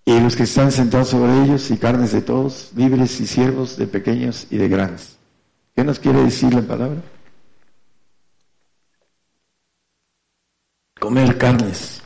y 0.05 0.21
los 0.21 0.37
que 0.37 0.45
están 0.45 0.71
sentados 0.71 1.09
sobre 1.09 1.45
ellos, 1.45 1.71
y 1.71 1.77
carnes 1.77 2.13
de 2.13 2.23
todos, 2.23 2.73
libres 2.77 3.21
y 3.21 3.27
siervos, 3.27 3.77
de 3.77 3.87
pequeños 3.87 4.47
y 4.51 4.59
de 4.59 4.69
grandes. 4.69 5.17
¿Qué 5.75 5.85
nos 5.85 5.99
quiere 5.99 6.23
decir 6.23 6.53
la 6.53 6.63
palabra? 6.63 7.01
Comer 11.01 11.39
carnes. 11.39 12.03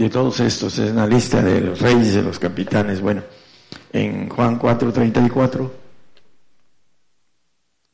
De 0.00 0.08
todos 0.08 0.40
estos, 0.40 0.78
es 0.78 0.92
una 0.92 1.06
lista 1.06 1.42
de 1.42 1.60
los 1.60 1.78
reyes, 1.78 2.14
de 2.14 2.22
los 2.22 2.38
capitanes. 2.38 3.02
Bueno, 3.02 3.22
en 3.92 4.30
Juan 4.30 4.58
4:34, 4.58 5.70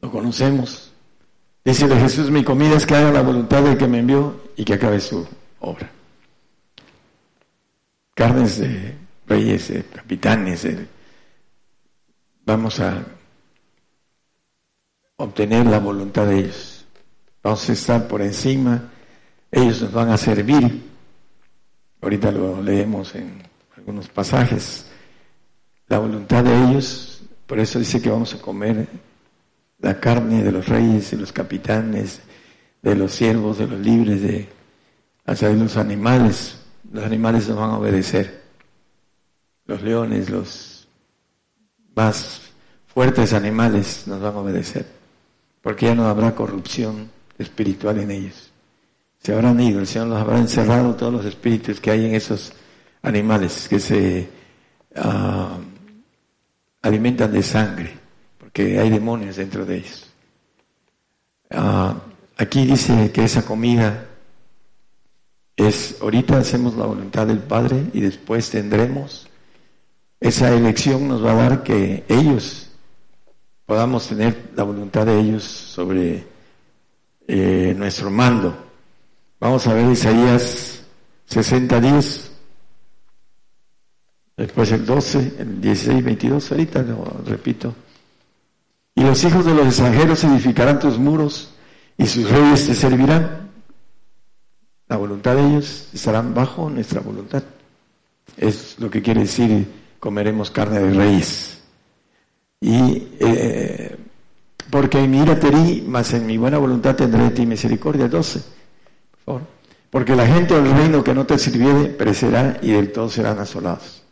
lo 0.02 0.10
conocemos. 0.12 0.92
Dice 1.64 1.88
de 1.88 1.98
Jesús, 1.98 2.30
mi 2.30 2.44
comida 2.44 2.76
es 2.76 2.86
que 2.86 2.94
haga 2.94 3.10
la 3.10 3.22
voluntad 3.22 3.60
del 3.60 3.76
que 3.76 3.88
me 3.88 3.98
envió 3.98 4.40
y 4.54 4.64
que 4.64 4.74
acabe 4.74 5.00
su 5.00 5.26
obra. 5.58 5.90
Carnes 8.14 8.58
de 8.60 8.94
reyes, 9.26 9.66
de 9.66 9.82
capitanes, 9.82 10.64
vamos 12.44 12.78
a 12.78 13.04
obtener 15.16 15.66
la 15.66 15.80
voluntad 15.80 16.26
de 16.26 16.38
ellos. 16.38 16.86
Vamos 17.42 17.68
a 17.68 17.72
estar 17.72 18.06
por 18.06 18.22
encima, 18.22 18.92
ellos 19.50 19.82
nos 19.82 19.92
van 19.92 20.10
a 20.10 20.16
servir. 20.16 20.94
Ahorita 22.06 22.30
lo 22.30 22.62
leemos 22.62 23.16
en 23.16 23.42
algunos 23.76 24.06
pasajes. 24.06 24.86
La 25.88 25.98
voluntad 25.98 26.44
de 26.44 26.56
ellos, 26.56 27.22
por 27.48 27.58
eso 27.58 27.80
dice 27.80 28.00
que 28.00 28.08
vamos 28.08 28.32
a 28.32 28.40
comer 28.40 28.86
la 29.80 29.98
carne 29.98 30.44
de 30.44 30.52
los 30.52 30.68
reyes, 30.68 31.10
de 31.10 31.16
los 31.16 31.32
capitanes, 31.32 32.20
de 32.80 32.94
los 32.94 33.10
siervos, 33.10 33.58
de 33.58 33.66
los 33.66 33.80
libres, 33.80 34.22
de 34.22 34.48
hasta 35.24 35.48
de 35.48 35.56
los 35.56 35.76
animales. 35.76 36.60
Los 36.92 37.02
animales 37.02 37.48
nos 37.48 37.58
van 37.58 37.70
a 37.70 37.78
obedecer. 37.78 38.40
Los 39.64 39.82
leones, 39.82 40.30
los 40.30 40.86
más 41.96 42.40
fuertes 42.86 43.32
animales 43.32 44.04
nos 44.06 44.20
van 44.20 44.32
a 44.32 44.38
obedecer 44.38 44.86
porque 45.60 45.86
ya 45.86 45.96
no 45.96 46.06
habrá 46.06 46.36
corrupción 46.36 47.10
espiritual 47.36 47.98
en 47.98 48.12
ellos. 48.12 48.52
Se 49.22 49.32
habrán 49.32 49.60
ido, 49.60 49.80
el 49.80 49.86
Señor 49.86 50.08
los 50.08 50.20
habrá 50.20 50.38
encerrado 50.38 50.94
todos 50.94 51.12
los 51.12 51.24
espíritus 51.24 51.80
que 51.80 51.90
hay 51.90 52.06
en 52.06 52.14
esos 52.14 52.52
animales 53.02 53.66
que 53.68 53.80
se 53.80 54.28
ah, 54.96 55.58
alimentan 56.82 57.32
de 57.32 57.42
sangre, 57.42 57.92
porque 58.38 58.78
hay 58.78 58.90
demonios 58.90 59.36
dentro 59.36 59.64
de 59.64 59.78
ellos. 59.78 60.12
Ah, 61.50 61.96
aquí 62.36 62.66
dice 62.66 63.10
que 63.12 63.24
esa 63.24 63.44
comida 63.44 64.06
es, 65.56 65.96
ahorita 66.00 66.38
hacemos 66.38 66.76
la 66.76 66.86
voluntad 66.86 67.26
del 67.26 67.38
Padre 67.38 67.86
y 67.92 68.00
después 68.00 68.50
tendremos, 68.50 69.28
esa 70.20 70.52
elección 70.52 71.08
nos 71.08 71.24
va 71.24 71.32
a 71.32 71.34
dar 71.34 71.62
que 71.62 72.04
ellos 72.08 72.70
podamos 73.64 74.08
tener 74.08 74.50
la 74.54 74.62
voluntad 74.62 75.06
de 75.06 75.18
ellos 75.20 75.42
sobre 75.44 76.24
eh, 77.26 77.74
nuestro 77.76 78.10
mando. 78.10 78.65
Vamos 79.38 79.66
a 79.66 79.74
ver 79.74 79.90
Isaías 79.90 80.82
60 81.26 81.80
días, 81.80 82.30
después 84.36 84.72
el 84.72 84.86
12, 84.86 85.34
el 85.38 85.60
16, 85.60 86.04
22, 86.04 86.52
ahorita 86.52 86.82
lo 86.82 87.04
repito. 87.26 87.74
Y 88.94 89.02
los 89.02 89.22
hijos 89.24 89.44
de 89.44 89.54
los 89.54 89.66
extranjeros 89.66 90.24
edificarán 90.24 90.78
tus 90.78 90.98
muros 90.98 91.50
y 91.98 92.06
sus 92.06 92.30
reyes 92.30 92.66
te 92.66 92.74
servirán. 92.74 93.50
La 94.88 94.96
voluntad 94.96 95.34
de 95.34 95.46
ellos 95.46 95.90
estarán 95.92 96.32
bajo 96.32 96.70
nuestra 96.70 97.00
voluntad. 97.00 97.42
Es 98.38 98.78
lo 98.78 98.88
que 98.88 99.02
quiere 99.02 99.20
decir 99.20 99.66
comeremos 100.00 100.50
carne 100.50 100.80
de 100.80 100.94
reyes. 100.94 101.60
Y 102.60 103.08
eh, 103.20 103.96
porque 104.70 105.00
en 105.00 105.10
mi 105.10 105.20
ira 105.20 105.38
te 105.38 105.50
di, 105.50 105.84
mas 105.86 106.14
en 106.14 106.24
mi 106.24 106.38
buena 106.38 106.56
voluntad 106.56 106.96
tendré 106.96 107.24
de 107.24 107.30
ti 107.30 107.44
misericordia. 107.44 108.08
12, 108.08 108.55
Porque 109.90 110.16
la 110.16 110.26
gente 110.26 110.54
del 110.54 110.70
reino 110.72 111.02
que 111.02 111.14
no 111.14 111.26
te 111.26 111.38
sirviere 111.38 111.86
perecerá 111.88 112.58
y 112.62 112.72
del 112.72 112.92
todo 112.92 113.08
serán 113.08 113.38
asolados. 113.38 114.02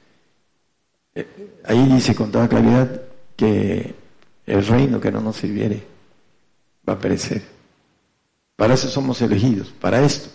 Eh, 1.14 1.60
ahí 1.64 1.86
dice 1.86 2.14
con 2.14 2.30
toda 2.30 2.48
claridad 2.48 3.02
que 3.36 3.94
el 4.46 4.66
reino 4.66 5.00
que 5.00 5.12
no 5.12 5.20
nos 5.20 5.36
sirviere 5.36 5.82
va 6.88 6.94
a 6.94 6.98
perecer. 6.98 7.42
Para 8.56 8.74
eso 8.74 8.88
somos 8.88 9.20
elegidos, 9.22 9.68
para 9.80 10.02
esto, 10.02 10.30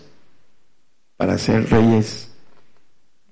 para 1.16 1.38
ser 1.38 1.68
reyes 1.70 2.30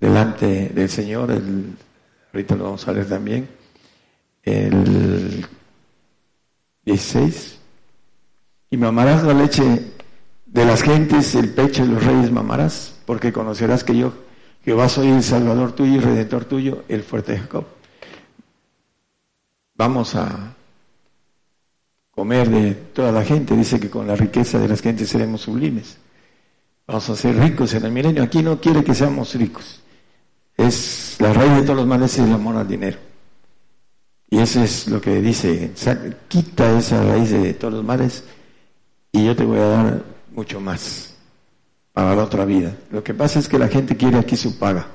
delante 0.01 0.71
del 0.71 0.89
Señor. 0.89 1.31
El, 1.31 1.77
ahorita 2.33 2.57
lo 2.57 2.65
vamos 2.65 2.89
a 2.89 2.93
leer 2.93 3.09
también 3.09 3.49
el 4.43 5.47
16, 6.85 7.59
y 8.71 8.77
mamarás 8.77 9.23
la 9.23 9.35
leche 9.35 9.93
de 10.49 10.65
las 10.65 10.83
gentes, 10.83 11.35
el 11.35 11.51
pecho 11.51 11.87
de 11.87 11.93
los 11.93 12.05
reyes 12.05 12.33
mamarás, 12.33 12.95
porque 13.07 13.33
conocerás 13.33 13.85
que 13.85 13.97
yo, 13.97 14.13
Jehová, 14.65 14.89
soy 14.89 15.09
el 15.09 15.23
Salvador 15.23 15.73
tuyo 15.73 15.97
y 15.97 16.01
Redentor 16.01 16.45
tuyo, 16.45 16.85
el 16.89 17.03
fuerte 17.03 17.33
de 17.33 17.39
Jacob. 17.39 17.65
Vamos 19.75 20.15
a 20.15 20.55
comer 22.11 22.51
de 22.51 22.75
toda 22.75 23.13
la 23.13 23.25
gente, 23.25 23.55
dice 23.55 23.79
que 23.79 23.91
con 23.91 24.07
la 24.07 24.17
riqueza 24.17 24.59
de 24.59 24.69
las 24.69 24.81
gentes 24.81 25.09
seremos 25.09 25.43
sublimes. 25.43 25.99
Vamos 26.87 27.09
a 27.11 27.17
ser 27.17 27.37
ricos 27.37 27.75
en 27.75 27.85
el 27.85 27.93
milenio. 27.93 28.23
Aquí 28.23 28.43
no 28.43 28.59
quiere 28.59 28.83
que 28.83 28.95
seamos 28.95 29.35
ricos. 29.35 29.83
Es 30.57 31.17
la 31.21 31.33
raíz 31.33 31.53
de 31.53 31.63
todos 31.63 31.77
los 31.77 31.87
males 31.87 32.13
es 32.15 32.27
el 32.27 32.33
amor 32.33 32.57
al 32.57 32.67
dinero. 32.67 32.99
Y 34.31 34.39
eso 34.39 34.63
es 34.63 34.89
lo 34.89 35.01
que 35.01 35.21
dice, 35.21 35.73
quita 36.29 36.79
esa 36.79 37.03
raíz 37.05 37.31
de 37.31 37.55
todos 37.55 37.75
los 37.75 37.85
males 37.85 38.25
y 39.13 39.25
yo 39.25 39.35
te 39.35 39.45
voy 39.45 39.59
a 39.59 39.67
dar 39.67 40.18
mucho 40.39 40.61
más 40.61 41.15
para 41.93 42.15
la 42.15 42.23
otra 42.23 42.45
vida. 42.45 42.73
Lo 42.93 43.03
que 43.03 43.13
pasa 43.13 43.41
es 43.41 43.49
que 43.49 43.59
la 43.59 43.67
gente 43.67 43.97
quiere 43.97 44.19
aquí 44.19 44.37
su 44.37 44.57
paga. 44.57 44.87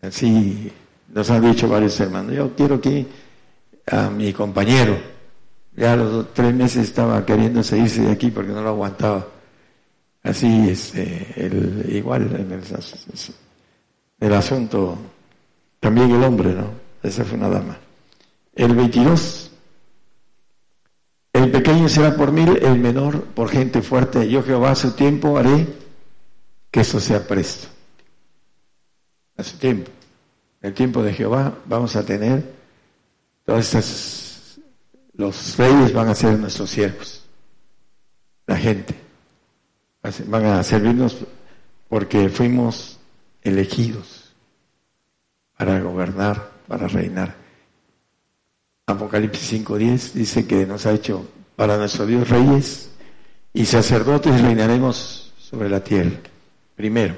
Así 0.00 0.72
nos 1.12 1.30
han 1.30 1.42
dicho 1.42 1.68
varios 1.68 2.00
hermanos, 2.00 2.34
yo 2.34 2.56
quiero 2.56 2.76
aquí 2.76 3.06
a 3.86 4.08
mi 4.08 4.32
compañero. 4.32 4.96
Ya 5.76 5.92
a 5.92 5.96
los 5.96 6.32
tres 6.32 6.54
meses 6.54 6.84
estaba 6.88 7.24
queriendo 7.26 7.60
irse 7.60 8.00
de 8.00 8.12
aquí 8.12 8.30
porque 8.30 8.52
no 8.52 8.62
lo 8.62 8.70
aguantaba. 8.70 9.26
Así, 10.22 10.70
este, 10.70 11.34
el, 11.36 11.94
igual 11.94 12.22
en 12.34 12.52
el, 12.52 12.62
el 14.20 14.32
asunto, 14.32 14.96
también 15.80 16.10
el 16.12 16.22
hombre, 16.22 16.54
¿no? 16.54 16.70
Esa 17.02 17.24
fue 17.24 17.36
una 17.36 17.50
dama. 17.50 17.76
El 18.54 18.74
22. 18.74 19.51
El 21.42 21.50
pequeño 21.50 21.88
será 21.88 22.16
por 22.16 22.30
mil, 22.30 22.56
el 22.62 22.78
menor 22.78 23.24
por 23.24 23.48
gente 23.48 23.82
fuerte. 23.82 24.28
Yo 24.28 24.44
Jehová 24.44 24.70
a 24.70 24.76
su 24.76 24.92
tiempo 24.92 25.36
haré 25.36 25.66
que 26.70 26.80
eso 26.80 27.00
sea 27.00 27.26
presto. 27.26 27.66
A 29.36 29.42
su 29.42 29.56
tiempo. 29.58 29.90
El 30.60 30.72
tiempo 30.72 31.02
de 31.02 31.12
Jehová 31.12 31.58
vamos 31.66 31.96
a 31.96 32.06
tener 32.06 32.44
todas 33.44 33.66
estas 33.66 34.60
los 35.14 35.56
reyes 35.56 35.92
van 35.92 36.08
a 36.08 36.14
ser 36.14 36.38
nuestros 36.38 36.70
siervos, 36.70 37.24
la 38.46 38.56
gente. 38.56 38.94
Van 40.26 40.46
a 40.46 40.62
servirnos 40.62 41.16
porque 41.88 42.28
fuimos 42.28 42.98
elegidos 43.42 44.32
para 45.56 45.80
gobernar, 45.80 46.50
para 46.66 46.88
reinar. 46.88 47.41
Apocalipsis 48.86 49.64
5.10 49.64 50.12
dice 50.12 50.46
que 50.46 50.66
nos 50.66 50.86
ha 50.86 50.92
hecho 50.92 51.26
para 51.54 51.76
nuestro 51.76 52.04
Dios 52.04 52.28
reyes 52.28 52.90
y 53.52 53.64
sacerdotes 53.64 54.40
reinaremos 54.40 55.32
sobre 55.38 55.68
la 55.68 55.84
tierra. 55.84 56.10
Primero. 56.74 57.14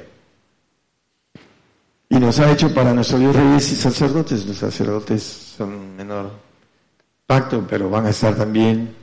Y 2.08 2.16
nos 2.16 2.38
ha 2.38 2.52
hecho 2.52 2.72
para 2.74 2.92
nuestro 2.92 3.18
Dios 3.18 3.34
reyes 3.34 3.72
y 3.72 3.76
sacerdotes. 3.76 4.44
Los 4.46 4.58
sacerdotes 4.58 5.22
son 5.22 5.96
menor 5.96 6.32
pacto, 7.26 7.66
pero 7.68 7.88
van 7.88 8.06
a 8.06 8.10
estar 8.10 8.36
también 8.36 8.94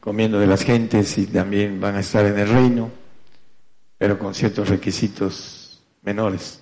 comiendo 0.00 0.40
de 0.40 0.46
las 0.46 0.64
gentes 0.64 1.16
y 1.18 1.26
también 1.26 1.80
van 1.80 1.94
a 1.96 2.00
estar 2.00 2.24
en 2.24 2.38
el 2.38 2.48
reino, 2.48 2.90
pero 3.96 4.18
con 4.18 4.34
ciertos 4.34 4.68
requisitos 4.68 5.82
menores. 6.02 6.60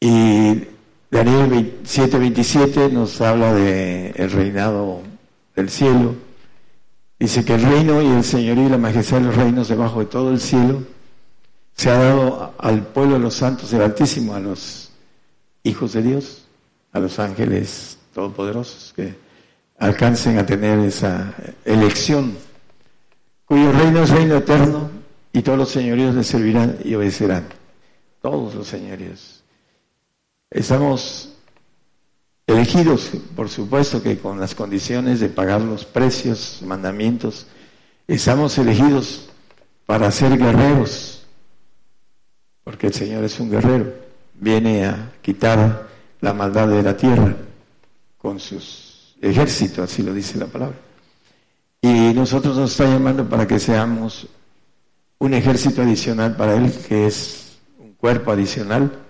Y 0.00 0.75
Daniel 1.10 1.80
7:27 1.84 2.90
nos 2.90 3.20
habla 3.20 3.54
de 3.54 4.10
el 4.16 4.30
reinado 4.30 5.02
del 5.54 5.70
cielo. 5.70 6.14
Dice 7.18 7.44
que 7.44 7.54
el 7.54 7.62
reino 7.62 8.02
y 8.02 8.06
el 8.08 8.24
señorío 8.24 8.66
y 8.66 8.70
la 8.70 8.78
majestad 8.78 9.18
de 9.18 9.26
los 9.26 9.36
reinos 9.36 9.68
debajo 9.68 10.00
de 10.00 10.06
todo 10.06 10.30
el 10.30 10.40
cielo 10.40 10.82
se 11.74 11.90
ha 11.90 11.98
dado 11.98 12.54
al 12.58 12.82
pueblo 12.88 13.14
de 13.14 13.20
los 13.20 13.34
santos 13.34 13.70
del 13.70 13.82
Altísimo, 13.82 14.34
a 14.34 14.40
los 14.40 14.90
hijos 15.62 15.92
de 15.92 16.02
Dios, 16.02 16.44
a 16.92 16.98
los 16.98 17.18
ángeles 17.18 17.98
todopoderosos 18.12 18.92
que 18.94 19.14
alcancen 19.78 20.38
a 20.38 20.46
tener 20.46 20.78
esa 20.80 21.34
elección, 21.64 22.36
cuyo 23.44 23.72
reino 23.72 24.02
es 24.02 24.10
reino 24.10 24.36
eterno 24.36 24.90
y 25.32 25.42
todos 25.42 25.58
los 25.58 25.68
señoríos 25.68 26.14
le 26.14 26.24
servirán 26.24 26.78
y 26.82 26.94
obedecerán. 26.94 27.44
Todos 28.22 28.54
los 28.54 28.66
señoríos. 28.66 29.35
Estamos 30.50 31.32
elegidos, 32.46 33.10
por 33.34 33.48
supuesto 33.48 34.02
que 34.02 34.18
con 34.18 34.38
las 34.38 34.54
condiciones 34.54 35.18
de 35.18 35.28
pagar 35.28 35.60
los 35.60 35.84
precios, 35.84 36.62
mandamientos, 36.64 37.46
estamos 38.06 38.56
elegidos 38.58 39.28
para 39.86 40.10
ser 40.12 40.38
guerreros, 40.38 41.24
porque 42.62 42.86
el 42.86 42.94
Señor 42.94 43.24
es 43.24 43.40
un 43.40 43.50
guerrero, 43.50 43.92
viene 44.34 44.86
a 44.86 45.12
quitar 45.20 45.88
la 46.20 46.32
maldad 46.32 46.68
de 46.68 46.82
la 46.82 46.96
tierra 46.96 47.34
con 48.16 48.38
sus 48.38 49.16
ejércitos, 49.20 49.90
así 49.90 50.02
lo 50.02 50.14
dice 50.14 50.38
la 50.38 50.46
palabra. 50.46 50.76
Y 51.82 52.14
nosotros 52.14 52.56
nos 52.56 52.70
está 52.70 52.84
llamando 52.84 53.28
para 53.28 53.48
que 53.48 53.58
seamos 53.58 54.28
un 55.18 55.34
ejército 55.34 55.82
adicional 55.82 56.36
para 56.36 56.54
Él, 56.54 56.72
que 56.88 57.08
es 57.08 57.58
un 57.80 57.94
cuerpo 57.94 58.30
adicional 58.30 59.05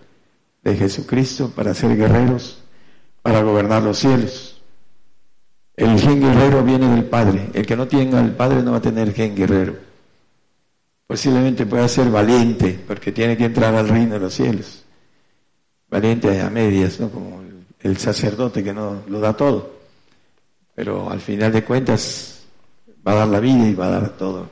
de 0.66 0.76
Jesucristo 0.76 1.48
para 1.54 1.72
ser 1.74 1.96
guerreros, 1.96 2.58
para 3.22 3.40
gobernar 3.40 3.84
los 3.84 3.98
cielos. 3.98 4.60
El 5.76 5.96
gen 6.00 6.20
guerrero 6.20 6.64
viene 6.64 6.88
del 6.88 7.04
Padre. 7.04 7.50
El 7.54 7.64
que 7.64 7.76
no 7.76 7.86
tenga 7.86 8.18
al 8.18 8.34
Padre 8.34 8.64
no 8.64 8.72
va 8.72 8.78
a 8.78 8.82
tener 8.82 9.12
gen 9.12 9.36
guerrero. 9.36 9.76
Posiblemente 11.06 11.66
pueda 11.66 11.86
ser 11.86 12.10
valiente, 12.10 12.80
porque 12.84 13.12
tiene 13.12 13.36
que 13.36 13.44
entrar 13.44 13.76
al 13.76 13.88
reino 13.88 14.14
de 14.14 14.18
los 14.20 14.34
cielos. 14.34 14.82
Valiente 15.88 16.40
a 16.40 16.50
medias, 16.50 16.98
¿no? 16.98 17.10
Como 17.10 17.44
el 17.80 17.96
sacerdote 17.98 18.64
que 18.64 18.74
no 18.74 19.02
lo 19.06 19.20
da 19.20 19.36
todo. 19.36 19.70
Pero 20.74 21.08
al 21.08 21.20
final 21.20 21.52
de 21.52 21.62
cuentas 21.62 22.40
va 23.06 23.12
a 23.12 23.16
dar 23.16 23.28
la 23.28 23.38
vida 23.38 23.68
y 23.68 23.74
va 23.74 23.86
a 23.86 23.90
dar 23.90 24.08
todo 24.16 24.48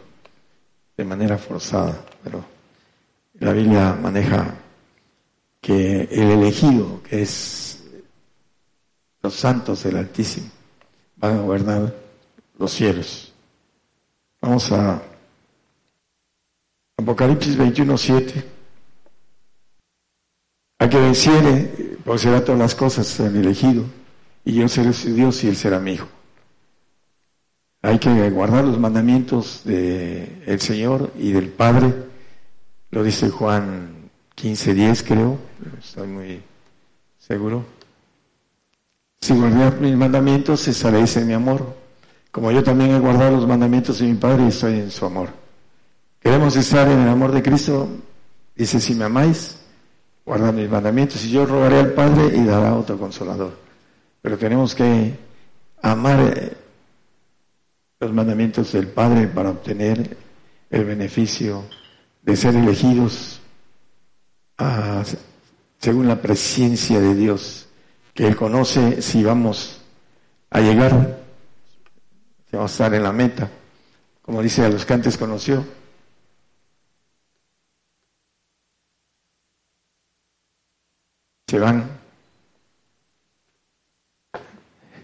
de 0.97 1.05
manera 1.05 1.37
forzada. 1.39 2.05
Pero 2.23 2.45
la 3.41 3.53
Biblia 3.53 3.99
maneja 4.01 4.59
que 5.65 6.03
el 6.11 6.31
elegido, 6.31 7.03
que 7.03 7.23
es 7.23 7.83
los 9.23 9.33
santos 9.33 9.83
del 9.83 9.97
Altísimo, 9.97 10.51
van 11.17 11.39
a 11.39 11.41
gobernar 11.41 11.95
los 12.59 12.71
cielos. 12.71 13.33
Vamos 14.43 14.71
a 14.73 15.01
Apocalipsis 16.99 17.57
21, 17.57 17.97
7. 17.97 18.45
A 20.81 20.89
que 20.91 20.99
venciere, 20.99 21.97
pues 22.05 22.21
será 22.21 22.45
todas 22.45 22.61
las 22.61 22.75
cosas 22.75 23.19
el 23.21 23.35
elegido, 23.35 23.85
y 24.45 24.57
yo 24.57 24.69
seré 24.69 24.93
su 24.93 25.15
Dios 25.15 25.43
y 25.45 25.49
él 25.49 25.57
será 25.57 25.81
mi 25.81 25.95
hijo. 25.95 26.09
Hay 27.81 27.99
que 27.99 28.29
guardar 28.29 28.67
los 28.67 28.79
mandamientos 28.79 29.63
del 29.65 30.61
Señor 30.61 31.11
y 31.19 31.33
del 31.33 31.49
Padre, 31.49 31.95
lo 32.91 33.03
dice 33.03 33.31
Juan 33.31 33.94
15.10 34.37 35.05
creo, 35.07 35.39
estoy 35.79 36.09
muy 36.09 36.43
seguro. 37.19 37.65
Si 39.21 39.33
guardar 39.35 39.81
mis 39.81 39.97
mandamientos, 39.97 40.67
estaréis 40.69 41.17
en 41.17 41.27
mi 41.27 41.33
amor, 41.33 41.75
como 42.31 42.51
yo 42.51 42.63
también 42.63 42.91
he 42.91 42.99
guardado 42.99 43.37
los 43.37 43.47
mandamientos 43.47 43.99
de 43.99 44.07
mi 44.07 44.15
Padre 44.15 44.45
y 44.45 44.49
estoy 44.49 44.81
en 44.81 44.91
su 44.91 45.07
amor. 45.07 45.29
Queremos 46.21 46.57
estar 46.57 46.89
en 46.89 47.01
el 47.01 47.09
amor 47.09 47.33
de 47.33 47.43
Cristo, 47.43 47.89
dice, 48.55 48.81
si 48.81 48.95
me 48.95 49.05
amáis, 49.05 49.57
guardad 50.27 50.53
mis 50.53 50.69
mandamientos, 50.69 51.25
y 51.25 51.31
yo 51.31 51.47
rogaré 51.47 51.79
al 51.79 51.93
Padre 51.93 52.37
y 52.37 52.45
dará 52.45 52.75
otro 52.75 52.99
consolador. 52.99 53.57
Pero 54.21 54.37
tenemos 54.37 54.75
que 54.75 55.17
amar 55.81 56.21
eh, 56.21 56.53
los 58.01 58.13
mandamientos 58.13 58.73
del 58.73 58.89
Padre 58.89 59.29
para 59.29 59.51
obtener 59.51 60.17
el 60.71 60.85
beneficio 60.85 61.63
de 62.23 62.37
ser 62.37 62.57
elegidos 62.57 63.41
según 65.79 66.09
la 66.09 66.21
presencia 66.21 67.01
de 67.01 67.15
Dios, 67.15 67.69
que 68.13 68.27
Él 68.27 68.37
conoce 68.37 69.03
si 69.03 69.23
vamos 69.23 69.81
a 70.51 70.61
llegar, 70.61 71.19
si 72.49 72.57
vamos 72.57 72.71
a 72.71 72.75
estar 72.75 72.95
en 72.95 73.03
la 73.03 73.13
meta, 73.13 73.51
como 74.23 74.41
dice 74.43 74.65
a 74.65 74.69
los 74.69 74.87
que 74.87 74.95
antes 74.95 75.19
conoció. 75.19 75.65
Se 81.47 81.59
van. 81.59 81.89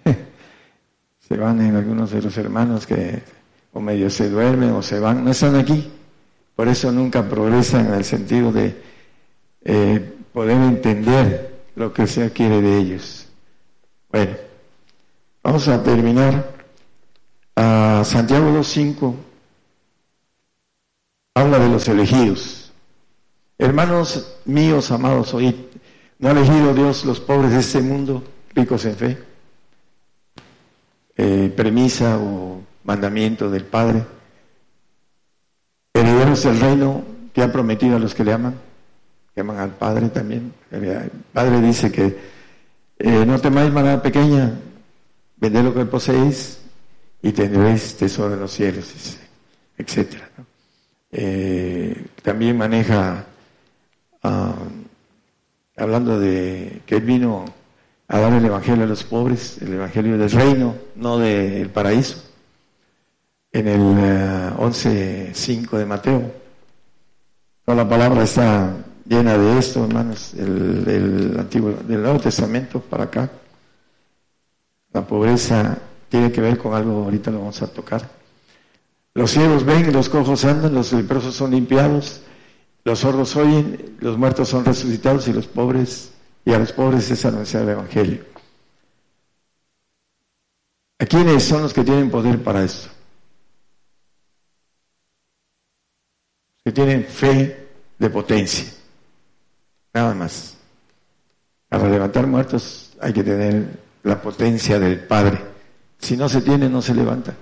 se 1.21 1.37
van 1.37 1.61
en 1.61 1.77
algunos 1.77 2.11
de 2.11 2.23
los 2.23 2.37
hermanos 2.39 2.87
que 2.87 3.23
o 3.73 3.81
medio 3.81 4.11
se 4.11 4.29
duermen 4.29 4.71
o 4.71 4.83
se 4.83 4.99
van, 4.99 5.25
no 5.25 5.31
están 5.31 5.57
aquí. 5.57 5.93
Por 6.57 6.69
eso 6.69 6.91
nunca 6.91 7.29
progresan 7.29 7.87
en 7.87 7.95
el 7.95 8.05
sentido 8.05 8.53
de 8.53 8.90
eh, 9.63 10.15
poder 10.33 10.57
entender 10.57 11.65
lo 11.75 11.93
que 11.93 12.07
se 12.07 12.33
quiere 12.33 12.61
de 12.61 12.79
ellos. 12.79 13.27
Bueno, 14.11 14.37
vamos 15.43 15.69
a 15.69 15.83
terminar. 15.83 16.61
A 17.57 18.03
Santiago 18.05 18.51
2.5 18.51 19.15
habla 21.35 21.59
de 21.59 21.69
los 21.69 21.89
elegidos. 21.89 22.73
Hermanos 23.59 24.39
míos, 24.47 24.91
amados, 24.91 25.35
oíd, 25.35 25.55
¿no 26.19 26.29
ha 26.29 26.33
elegido 26.33 26.73
Dios 26.73 27.05
los 27.05 27.21
pobres 27.21 27.53
de 27.53 27.59
este 27.59 27.83
mundo, 27.83 28.25
ricos 28.55 28.87
en 28.87 28.97
fe? 28.97 29.19
Eh, 31.17 31.53
premisa 31.55 32.17
o 32.17 32.63
mandamiento 32.85 33.51
del 33.51 33.65
Padre. 33.65 34.07
Herederos 35.93 36.45
del 36.45 36.59
reino 36.59 37.05
que 37.35 37.43
ha 37.43 37.53
prometido 37.53 37.97
a 37.97 37.99
los 37.99 38.15
que 38.15 38.25
le 38.25 38.33
aman 38.33 38.70
llaman 39.35 39.59
al 39.59 39.71
Padre 39.71 40.09
también. 40.09 40.53
El 40.71 41.11
Padre 41.33 41.61
dice 41.61 41.91
que 41.91 42.17
eh, 42.99 43.25
no 43.27 43.39
temáis 43.41 43.73
manada 43.73 44.03
pequeña, 44.03 44.53
vended 45.37 45.65
lo 45.65 45.75
que 45.75 45.85
poseéis 45.87 46.61
y 47.23 47.33
tendréis 47.33 47.97
tesoro 47.97 48.35
en 48.35 48.41
los 48.41 48.53
cielos, 48.53 49.17
etc. 49.79 50.17
Eh, 51.11 52.07
también 52.23 52.57
maneja, 52.57 53.25
ah, 54.23 54.55
hablando 55.77 56.21
de 56.21 56.83
que 56.87 56.97
Él 56.97 57.03
vino 57.03 57.45
a 58.09 58.19
dar 58.19 58.33
el 58.33 58.45
Evangelio 58.45 58.85
a 58.85 58.89
los 58.89 59.05
pobres, 59.05 59.59
el 59.63 59.75
Evangelio 59.75 60.19
del 60.19 60.31
reino, 60.31 60.75
no 60.97 61.19
del 61.19 61.71
paraíso, 61.71 62.23
en 63.53 63.69
el 63.69 63.81
11.5 63.81 65.75
eh, 65.75 65.79
de 65.79 65.87
Mateo. 65.87 66.33
Toda 67.65 67.77
la 67.85 67.89
palabra 67.89 68.25
está 68.25 68.75
llena 69.11 69.37
de 69.37 69.59
esto, 69.59 69.85
hermanos, 69.85 70.35
el, 70.35 71.35
antiguo, 71.37 71.73
del 71.73 72.01
Nuevo 72.01 72.21
Testamento 72.21 72.81
para 72.81 73.05
acá. 73.05 73.29
La 74.93 75.05
pobreza 75.05 75.79
tiene 76.09 76.31
que 76.31 76.41
ver 76.41 76.57
con 76.57 76.75
algo, 76.75 77.05
ahorita 77.05 77.33
lo 77.33 77.41
vamos 77.41 77.61
a 77.61 77.67
tocar. 77.67 78.09
Los 79.15 79.33
ciegos 79.33 79.65
ven, 79.65 79.93
los 79.93 80.09
cojos 80.09 80.45
andan, 80.45 80.75
los 80.75 80.93
leprosos 80.93 81.35
son 81.35 81.51
limpiados, 81.51 82.23
los 82.85 83.01
sordos 83.01 83.35
oyen, 83.35 83.97
los 83.99 84.17
muertos 84.17 84.49
son 84.49 84.65
resucitados 84.65 85.27
y 85.27 85.33
los 85.33 85.49
pobres, 85.49 86.13
y 86.45 86.53
a 86.53 86.61
los 86.61 86.73
pobres 86.73 87.11
es 87.11 87.25
anunciar 87.25 87.65
el 87.65 87.71
Evangelio. 87.71 88.25
¿A 91.01 91.07
quiénes 91.07 91.43
son 91.43 91.63
los 91.63 91.75
que 91.75 91.83
tienen 91.83 92.11
poder 92.11 92.41
para 92.41 92.63
esto? 92.63 92.89
Que 96.65 96.71
tienen 96.71 97.05
fe 97.05 97.69
de 97.99 98.11
potencia. 98.11 98.80
Nada 99.93 100.15
más. 100.15 100.57
Para 101.69 101.89
levantar 101.89 102.27
muertos 102.27 102.97
hay 103.01 103.13
que 103.13 103.23
tener 103.23 103.79
la 104.03 104.21
potencia 104.21 104.79
del 104.79 105.01
Padre. 105.01 105.39
Si 105.99 106.17
no 106.17 106.29
se 106.29 106.41
tiene, 106.41 106.69
no 106.69 106.83
se 106.83 106.95
levanta. 106.95 107.35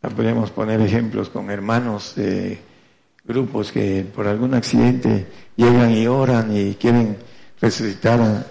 Podríamos 0.00 0.50
poner 0.50 0.80
ejemplos 0.80 1.28
con 1.28 1.50
hermanos 1.50 2.14
de 2.16 2.58
grupos 3.24 3.70
que 3.70 4.06
por 4.14 4.26
algún 4.26 4.54
accidente 4.54 5.26
llegan 5.56 5.90
y 5.90 6.06
oran 6.06 6.56
y 6.56 6.74
quieren 6.74 7.18
resucitar 7.60 8.20
a, 8.20 8.46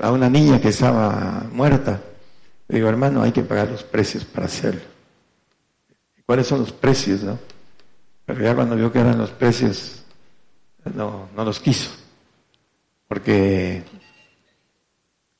a 0.00 0.10
una 0.10 0.28
niña 0.28 0.60
que 0.60 0.68
estaba 0.68 1.46
muerta. 1.52 2.00
Digo, 2.68 2.88
hermano, 2.88 3.22
hay 3.22 3.32
que 3.32 3.42
pagar 3.42 3.70
los 3.70 3.84
precios 3.84 4.24
para 4.24 4.46
hacerlo. 4.46 4.80
¿Cuáles 6.26 6.46
son 6.46 6.60
los 6.60 6.72
precios, 6.72 7.22
no? 7.22 7.38
Pero 8.24 8.42
ya 8.42 8.54
cuando 8.54 8.76
vio 8.76 8.90
que 8.90 9.00
eran 9.00 9.18
los 9.18 9.30
precios, 9.30 10.03
no, 10.92 11.28
no 11.36 11.44
los 11.44 11.60
quiso. 11.60 11.90
Porque 13.08 13.82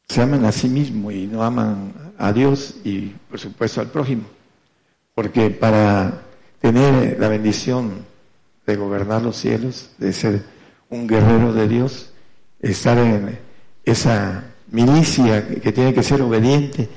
se 0.09 0.23
aman 0.23 0.45
a 0.45 0.53
sí 0.53 0.69
mismo 0.69 1.11
y 1.11 1.27
no 1.27 1.43
aman 1.43 1.93
a 2.19 2.33
Dios 2.33 2.77
y 2.85 3.09
por 3.29 3.39
supuesto 3.39 3.81
al 3.81 3.89
prójimo. 3.89 4.25
Porque 5.15 5.51
para 5.51 6.23
tener 6.61 7.19
la 7.19 7.29
bendición 7.29 8.05
de 8.67 8.77
gobernar 8.77 9.23
los 9.23 9.37
cielos, 9.37 9.91
de 9.99 10.13
ser 10.13 10.43
un 10.91 11.07
guerrero 11.07 11.53
de 11.53 11.69
Dios, 11.69 12.13
estar 12.61 12.99
en 12.99 13.39
esa 13.85 14.45
milicia 14.71 15.47
que 15.47 15.73
tiene 15.73 15.93
que 15.93 16.03
ser 16.03 16.23
obediente. 16.23 16.89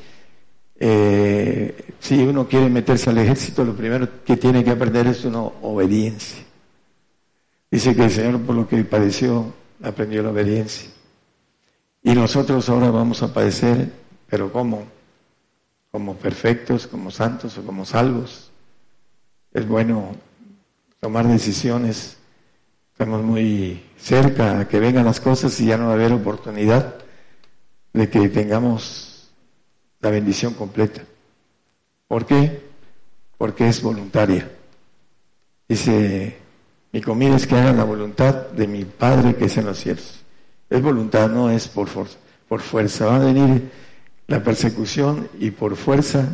Eh, 0.79 1.75
si 1.99 2.21
uno 2.21 2.47
quiere 2.47 2.69
meterse 2.69 3.09
al 3.09 3.17
ejército, 3.17 3.63
lo 3.65 3.75
primero 3.75 4.07
que 4.23 4.37
tiene 4.37 4.63
que 4.63 4.71
aprender 4.71 5.07
es 5.07 5.25
una 5.25 5.41
obediencia. 5.41 6.46
Dice 7.69 7.95
que 7.95 8.05
el 8.05 8.11
Señor 8.11 8.41
por 8.41 8.55
lo 8.55 8.67
que 8.67 8.83
padeció 8.83 9.53
aprendió 9.83 10.23
la 10.23 10.31
obediencia. 10.31 10.89
Y 12.03 12.13
nosotros 12.13 12.69
ahora 12.69 12.89
vamos 12.89 13.21
a 13.21 13.33
padecer, 13.33 13.91
pero 14.27 14.51
¿cómo? 14.51 14.85
Como 15.91 16.15
perfectos, 16.15 16.87
como 16.87 17.11
santos 17.11 17.57
o 17.57 17.63
como 17.63 17.85
salvos. 17.85 18.51
Es 19.53 19.67
bueno 19.67 20.15
tomar 20.99 21.27
decisiones. 21.27 22.17
Estamos 22.93 23.23
muy 23.23 23.83
cerca 23.97 24.61
a 24.61 24.67
que 24.67 24.79
vengan 24.79 25.05
las 25.05 25.19
cosas 25.19 25.59
y 25.59 25.65
ya 25.65 25.77
no 25.77 25.85
va 25.85 25.91
a 25.91 25.95
haber 25.95 26.13
oportunidad 26.13 26.95
de 27.93 28.09
que 28.09 28.29
tengamos 28.29 29.29
la 29.99 30.09
bendición 30.09 30.53
completa. 30.53 31.01
¿Por 32.07 32.25
qué? 32.25 32.63
Porque 33.37 33.67
es 33.67 33.81
voluntaria. 33.81 34.49
Dice, 35.67 36.37
mi 36.97 37.03
comida 37.03 37.35
es 37.35 37.45
que 37.45 37.53
hagan 37.53 37.77
la 37.77 37.83
voluntad 37.83 38.47
de 38.47 38.65
mi 38.65 38.83
Padre 38.83 39.35
que 39.35 39.45
es 39.45 39.55
en 39.55 39.67
los 39.67 39.77
cielos. 39.77 40.21
Es 40.67 40.81
voluntad, 40.81 41.29
no 41.29 41.47
es 41.47 41.67
por, 41.67 41.87
fuerza. 41.87 42.17
por 42.47 42.59
fuerza. 42.59 43.05
Va 43.05 43.17
a 43.17 43.19
venir 43.19 43.69
la 44.25 44.43
persecución 44.43 45.29
y 45.39 45.51
por 45.51 45.75
fuerza 45.75 46.27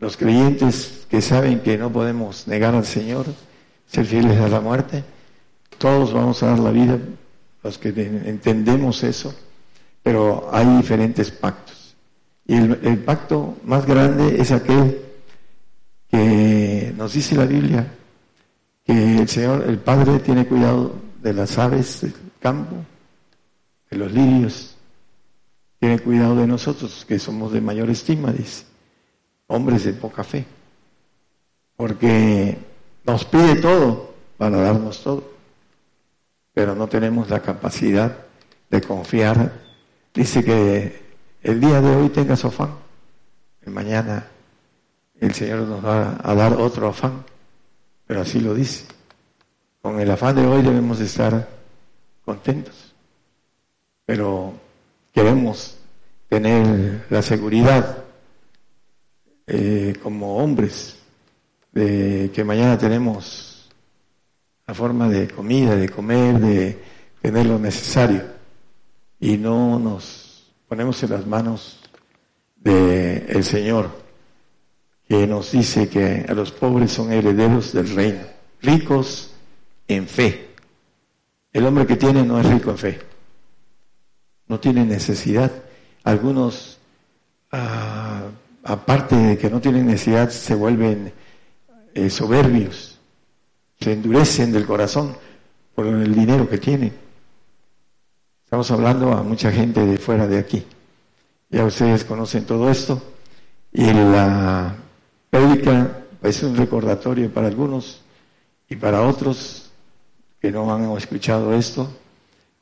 los 0.00 0.16
creyentes 0.16 1.06
que 1.08 1.22
saben 1.22 1.60
que 1.60 1.78
no 1.78 1.92
podemos 1.92 2.48
negar 2.48 2.74
al 2.74 2.84
Señor, 2.84 3.26
ser 3.86 4.06
fieles 4.06 4.40
a 4.40 4.48
la 4.48 4.60
muerte, 4.60 5.04
todos 5.78 6.12
vamos 6.12 6.42
a 6.42 6.48
dar 6.48 6.58
la 6.58 6.72
vida, 6.72 6.98
los 7.62 7.78
que 7.78 7.90
entendemos 7.90 9.04
eso, 9.04 9.36
pero 10.02 10.50
hay 10.52 10.66
diferentes 10.78 11.30
pactos. 11.30 11.94
Y 12.44 12.56
el, 12.56 12.80
el 12.82 12.98
pacto 12.98 13.56
más 13.62 13.86
grande 13.86 14.40
es 14.40 14.50
aquel 14.50 15.00
que 16.10 16.92
nos 16.96 17.12
dice 17.12 17.36
la 17.36 17.46
Biblia, 17.46 17.86
que 18.86 19.18
el 19.18 19.28
Señor, 19.28 19.64
el 19.66 19.78
Padre, 19.78 20.20
tiene 20.20 20.46
cuidado 20.46 20.94
de 21.20 21.32
las 21.32 21.58
aves 21.58 22.02
del 22.02 22.14
campo, 22.40 22.76
de 23.90 23.96
los 23.96 24.12
lirios, 24.12 24.76
tiene 25.80 25.98
cuidado 25.98 26.36
de 26.36 26.46
nosotros, 26.46 27.04
que 27.06 27.18
somos 27.18 27.52
de 27.52 27.60
mayor 27.60 27.90
estima, 27.90 28.32
dice, 28.32 28.64
hombres 29.48 29.84
de 29.84 29.92
poca 29.92 30.22
fe, 30.22 30.44
porque 31.76 32.56
nos 33.04 33.24
pide 33.24 33.56
todo 33.56 34.14
para 34.38 34.56
darnos 34.58 35.02
todo, 35.02 35.32
pero 36.54 36.74
no 36.74 36.86
tenemos 36.86 37.28
la 37.28 37.40
capacidad 37.40 38.16
de 38.70 38.80
confiar. 38.80 39.52
Dice 40.14 40.44
que 40.44 41.02
el 41.42 41.60
día 41.60 41.80
de 41.80 41.94
hoy 41.94 42.08
tenga 42.08 42.36
su 42.36 42.46
afán, 42.46 42.70
el 43.62 43.72
mañana 43.72 44.26
el 45.20 45.34
Señor 45.34 45.60
nos 45.60 45.84
va 45.84 46.18
a 46.22 46.34
dar 46.34 46.54
otro 46.54 46.88
afán, 46.88 47.24
pero 48.06 48.20
así 48.20 48.40
lo 48.40 48.54
dice. 48.54 48.86
Con 49.82 50.00
el 50.00 50.10
afán 50.10 50.36
de 50.36 50.46
hoy 50.46 50.62
debemos 50.62 51.00
estar 51.00 51.48
contentos, 52.24 52.94
pero 54.04 54.54
queremos 55.12 55.78
tener 56.28 57.06
la 57.10 57.22
seguridad 57.22 58.04
eh, 59.46 59.94
como 60.02 60.38
hombres 60.38 60.98
de 61.72 62.30
que 62.34 62.42
mañana 62.42 62.76
tenemos 62.78 63.68
la 64.66 64.74
forma 64.74 65.08
de 65.08 65.28
comida, 65.28 65.76
de 65.76 65.88
comer, 65.88 66.40
de 66.40 66.82
tener 67.20 67.46
lo 67.46 67.58
necesario. 67.58 68.24
Y 69.20 69.36
no 69.36 69.78
nos 69.78 70.52
ponemos 70.68 71.00
en 71.02 71.10
las 71.10 71.26
manos 71.26 71.80
del 72.56 73.44
Señor 73.44 74.05
que 75.08 75.26
nos 75.26 75.52
dice 75.52 75.88
que 75.88 76.24
a 76.28 76.34
los 76.34 76.50
pobres 76.50 76.92
son 76.92 77.12
herederos 77.12 77.72
del 77.72 77.94
reino, 77.94 78.24
ricos 78.60 79.30
en 79.86 80.06
fe. 80.08 80.48
El 81.52 81.64
hombre 81.66 81.86
que 81.86 81.96
tiene 81.96 82.24
no 82.24 82.40
es 82.40 82.46
rico 82.46 82.70
en 82.70 82.78
fe, 82.78 83.00
no 84.48 84.58
tiene 84.58 84.84
necesidad. 84.84 85.52
Algunos, 86.02 86.78
ah, 87.52 88.24
aparte 88.64 89.16
de 89.16 89.38
que 89.38 89.48
no 89.48 89.60
tienen 89.60 89.86
necesidad, 89.86 90.28
se 90.30 90.54
vuelven 90.54 91.12
eh, 91.94 92.10
soberbios, 92.10 92.98
se 93.80 93.92
endurecen 93.92 94.52
del 94.52 94.66
corazón 94.66 95.16
por 95.74 95.86
el 95.86 96.14
dinero 96.14 96.48
que 96.48 96.58
tienen. 96.58 96.92
Estamos 98.44 98.70
hablando 98.70 99.12
a 99.12 99.22
mucha 99.22 99.50
gente 99.50 99.84
de 99.84 99.98
fuera 99.98 100.26
de 100.26 100.38
aquí. 100.38 100.64
Ya 101.50 101.64
ustedes 101.64 102.04
conocen 102.04 102.44
todo 102.44 102.70
esto. 102.70 103.02
Y 103.72 103.92
la 103.92 104.74
prédica 105.30 106.04
es 106.22 106.42
un 106.42 106.56
recordatorio 106.56 107.32
para 107.32 107.48
algunos 107.48 108.00
y 108.68 108.76
para 108.76 109.02
otros 109.02 109.70
que 110.40 110.50
no 110.50 110.72
han 110.74 110.90
escuchado 110.96 111.54
esto. 111.54 111.90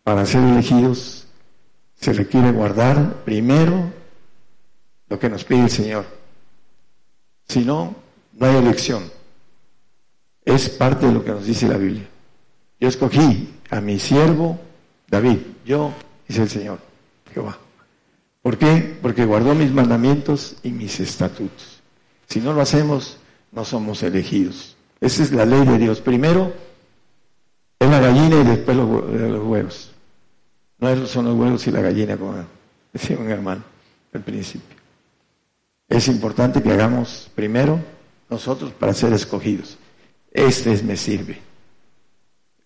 Para 0.03 0.27
ser 0.27 0.43
elegidos 0.43 1.27
se 1.95 2.13
requiere 2.13 2.53
guardar 2.53 3.25
primero 3.25 3.91
lo 5.09 5.19
que 5.19 5.31
nos 5.31 5.45
pide 5.45 5.65
el 5.65 5.71
Señor. 5.71 6.05
Si 7.49 7.65
no, 7.65 7.95
no 8.33 8.47
hay 8.47 8.57
elección. 8.57 9.11
Es 10.45 10.69
parte 10.69 11.07
de 11.07 11.13
lo 11.13 11.25
que 11.25 11.31
nos 11.31 11.47
dice 11.47 11.69
la 11.69 11.79
Biblia. 11.79 12.07
Yo 12.79 12.89
escogí 12.89 13.55
a 13.71 13.81
mi 13.81 13.99
siervo 13.99 14.59
David, 15.09 15.39
yo, 15.65 15.93
dice 16.27 16.43
el 16.43 16.49
Señor, 16.51 16.79
Jehová. 17.33 17.59
¿Por 18.43 18.59
qué? 18.59 18.99
Porque 19.01 19.25
guardó 19.25 19.55
mis 19.55 19.71
mandamientos 19.73 20.57
y 20.63 20.71
mis 20.71 21.01
estatutos. 21.01 21.74
Si 22.29 22.41
no 22.41 22.53
lo 22.53 22.61
hacemos, 22.61 23.19
no 23.53 23.65
somos 23.65 24.03
elegidos. 24.03 24.77
Esa 25.01 25.23
es 25.23 25.33
la 25.33 25.45
ley 25.45 25.65
de 25.65 25.79
Dios. 25.79 26.01
Primero 26.01 26.53
es 27.79 27.89
la 27.89 28.01
gallina 28.01 28.41
y 28.41 28.45
después 28.45 28.77
los, 28.77 28.89
huevos. 28.89 29.93
No 30.79 31.07
son 31.07 31.27
los 31.27 31.37
huevos 31.37 31.67
y 31.67 31.71
la 31.71 31.81
gallina, 31.81 32.17
como 32.17 32.45
decía 32.93 33.19
un 33.19 33.31
hermano 33.31 33.63
al 34.13 34.23
principio. 34.23 34.77
Es 35.89 36.09
importante 36.09 36.63
que 36.63 36.73
hagamos 36.73 37.31
primero 37.35 37.79
nosotros 38.31 38.73
para 38.73 38.95
ser 38.95 39.13
escogidos. 39.13 39.79
Este 40.33 40.73
es, 40.73 40.83
me 40.83 40.97
sirve. 40.97 41.39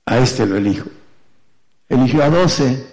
A 0.07 0.19
este 0.19 0.47
lo 0.47 0.57
elijo. 0.57 0.89
Eligió 1.89 2.23
a 2.23 2.31
doce 2.31 2.87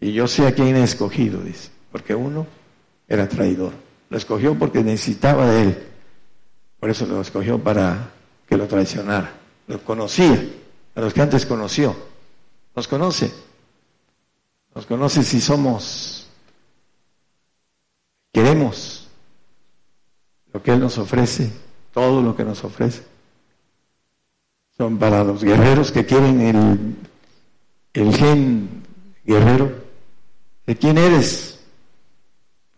y 0.00 0.12
yo 0.12 0.26
sé 0.26 0.46
a 0.46 0.54
quién 0.54 0.76
he 0.76 0.82
escogido, 0.82 1.40
dice, 1.42 1.70
porque 1.90 2.14
uno 2.14 2.46
era 3.08 3.28
traidor. 3.28 3.85
Lo 4.08 4.16
escogió 4.16 4.58
porque 4.58 4.82
necesitaba 4.82 5.46
de 5.46 5.62
él. 5.62 5.88
Por 6.78 6.90
eso 6.90 7.06
lo 7.06 7.20
escogió 7.20 7.58
para 7.58 8.10
que 8.48 8.56
lo 8.56 8.66
traicionara. 8.66 9.32
Lo 9.66 9.82
conocía, 9.82 10.40
a 10.94 11.00
los 11.00 11.12
que 11.12 11.22
antes 11.22 11.46
conoció. 11.46 11.96
Nos 12.74 12.86
conoce. 12.86 13.32
Nos 14.74 14.86
conoce 14.86 15.24
si 15.24 15.40
somos, 15.40 16.28
queremos 18.30 19.08
lo 20.52 20.62
que 20.62 20.72
Él 20.72 20.80
nos 20.80 20.98
ofrece, 20.98 21.50
todo 21.92 22.20
lo 22.20 22.36
que 22.36 22.44
nos 22.44 22.62
ofrece 22.62 23.02
son 24.76 24.98
para 24.98 25.24
los 25.24 25.42
guerreros 25.42 25.90
que 25.90 26.04
quieren 26.04 26.40
el, 26.40 26.96
el 27.94 28.14
gen 28.14 28.82
guerrero. 29.24 29.72
¿De 30.66 30.76
quién 30.76 30.98
eres? 30.98 31.55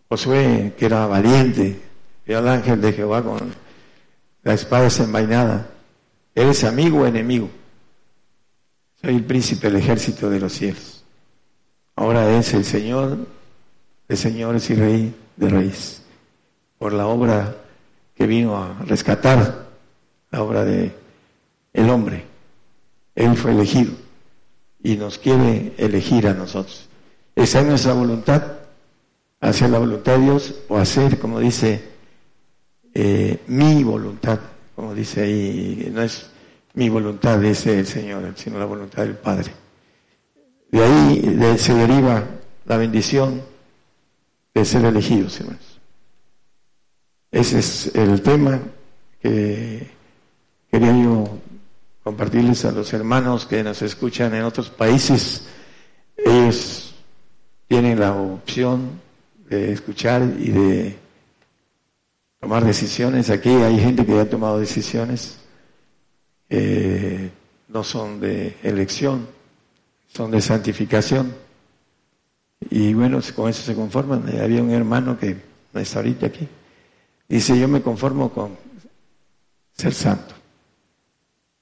Josué, 0.09 0.75
que 0.77 0.87
era 0.87 1.07
valiente, 1.07 1.81
vio 2.27 2.39
al 2.39 2.49
ángel 2.49 2.81
de 2.81 2.93
Jehová 2.93 3.23
con 3.23 3.55
la 4.43 4.55
espada 4.55 4.85
desenvainada. 4.85 5.69
¿Eres 6.35 6.65
amigo 6.65 7.01
o 7.01 7.07
enemigo? 7.07 7.51
Soy 9.01 9.17
el 9.17 9.25
príncipe 9.25 9.69
del 9.69 9.77
ejército 9.77 10.31
de 10.31 10.41
los 10.41 10.53
cielos. 10.53 11.05
Ahora 11.97 12.31
es 12.39 12.55
el 12.55 12.65
Señor 12.65 13.19
de 14.09 14.17
señores 14.17 14.71
y 14.71 14.75
rey 14.75 15.15
de 15.37 15.49
reyes. 15.49 16.03
Por 16.79 16.93
la 16.93 17.07
obra 17.07 17.57
que 18.15 18.27
vino 18.27 18.57
a 18.57 18.79
rescatar, 18.85 19.69
la 20.31 20.43
obra 20.43 20.65
de 20.65 20.93
el 21.73 21.91
hombre. 21.91 22.25
Él 23.15 23.37
fue 23.37 23.53
elegido 23.53 23.93
y 24.83 24.97
nos 24.97 25.19
quiere 25.19 25.75
elegir 25.77 26.27
a 26.27 26.35
nosotros. 26.35 26.89
Esa 27.35 27.61
es 27.61 27.67
nuestra 27.67 27.93
voluntad, 27.93 28.58
hacer 29.41 29.70
la 29.70 29.78
voluntad 29.78 30.16
de 30.16 30.24
Dios 30.24 30.55
o 30.68 30.76
hacer, 30.78 31.18
como 31.18 31.41
dice, 31.41 31.82
eh, 32.95 33.41
mi 33.47 33.84
voluntad, 33.84 34.41
como 34.74 34.95
dice 34.95 35.22
ahí, 35.22 35.91
no 35.93 36.03
es 36.03 36.30
mi 36.74 36.89
voluntad, 36.89 37.39
dice 37.39 37.78
el 37.78 37.86
Señor, 37.86 38.32
sino 38.36 38.59
la 38.59 38.64
voluntad 38.64 39.03
del 39.03 39.16
Padre. 39.16 39.53
De 40.70 40.84
ahí 40.84 41.59
se 41.59 41.74
deriva 41.74 42.24
la 42.66 42.76
bendición 42.76 43.43
de 44.55 44.64
ser 44.64 44.84
elegidos, 44.84 45.41
hermanos. 45.41 45.80
Ese 47.30 47.59
es 47.59 47.95
el 47.95 48.22
tema 48.22 48.61
que 49.20 49.86
quería 50.70 50.93
yo 50.93 51.28
compartirles 52.03 52.64
a 52.64 52.72
los 52.72 52.93
hermanos 52.93 53.47
que 53.47 53.62
nos 53.62 53.82
escuchan 53.82 54.34
en 54.34 54.43
otros 54.43 54.70
países. 54.70 55.47
Ellos 56.16 56.95
tienen 57.66 58.01
la 58.01 58.14
opción 58.14 59.01
de 59.49 59.73
escuchar 59.73 60.23
y 60.39 60.51
de 60.51 60.97
tomar 62.41 62.65
decisiones. 62.65 63.31
Aquí 63.31 63.51
hay 63.51 63.79
gente 63.79 64.05
que 64.05 64.19
ha 64.19 64.29
tomado 64.29 64.59
decisiones 64.59 65.39
que 66.49 67.31
no 67.69 67.85
son 67.85 68.21
de 68.21 68.57
elección, 68.63 69.29
son 70.09 70.31
de 70.31 70.41
santificación. 70.41 71.35
Y 72.71 72.95
bueno, 72.95 73.21
con 73.35 73.49
eso 73.49 73.63
se 73.63 73.75
conforman. 73.75 74.25
Había 74.41 74.63
un 74.63 74.71
hermano 74.71 75.19
que 75.19 75.37
no 75.73 75.81
está 75.81 76.01
ahorita 76.01 76.27
aquí. 76.27 76.49
Dice, 77.29 77.59
yo 77.59 77.69
me 77.69 77.83
conformo 77.83 78.31
con 78.31 78.57
ser 79.77 79.95
santo. 79.95 80.35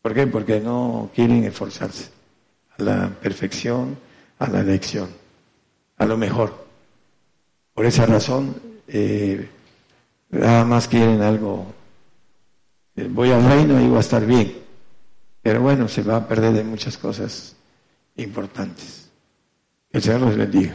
¿Por 0.01 0.15
qué? 0.15 0.27
Porque 0.27 0.61
no 0.61 1.11
quieren 1.15 1.45
esforzarse 1.45 2.11
a 2.79 2.83
la 2.83 3.09
perfección, 3.21 3.99
a 4.39 4.49
la 4.49 4.61
elección, 4.61 5.09
a 5.99 6.07
lo 6.07 6.17
mejor. 6.17 6.66
Por 7.77 7.85
esa 7.85 8.07
razón, 8.07 8.57
eh, 8.89 9.51
nada 10.31 10.65
más 10.65 10.89
quieren 10.89 11.21
algo. 11.21 11.67
Eh, 12.97 13.07
voy 13.07 13.31
al 13.31 13.45
reino 13.47 13.79
y 13.79 13.87
voy 13.87 13.99
a 13.99 14.01
estar 14.01 14.25
bien. 14.25 14.63
Pero 15.43 15.61
bueno, 15.61 15.87
se 15.87 16.03
va 16.03 16.17
a 16.17 16.27
perder 16.27 16.55
de 16.55 16.65
muchas 16.65 16.97
cosas 16.97 17.55
importantes. 18.17 19.11
Que 19.93 19.99
el 19.99 20.03
Señor 20.03 20.23
los 20.23 20.37
bendiga. 20.39 20.75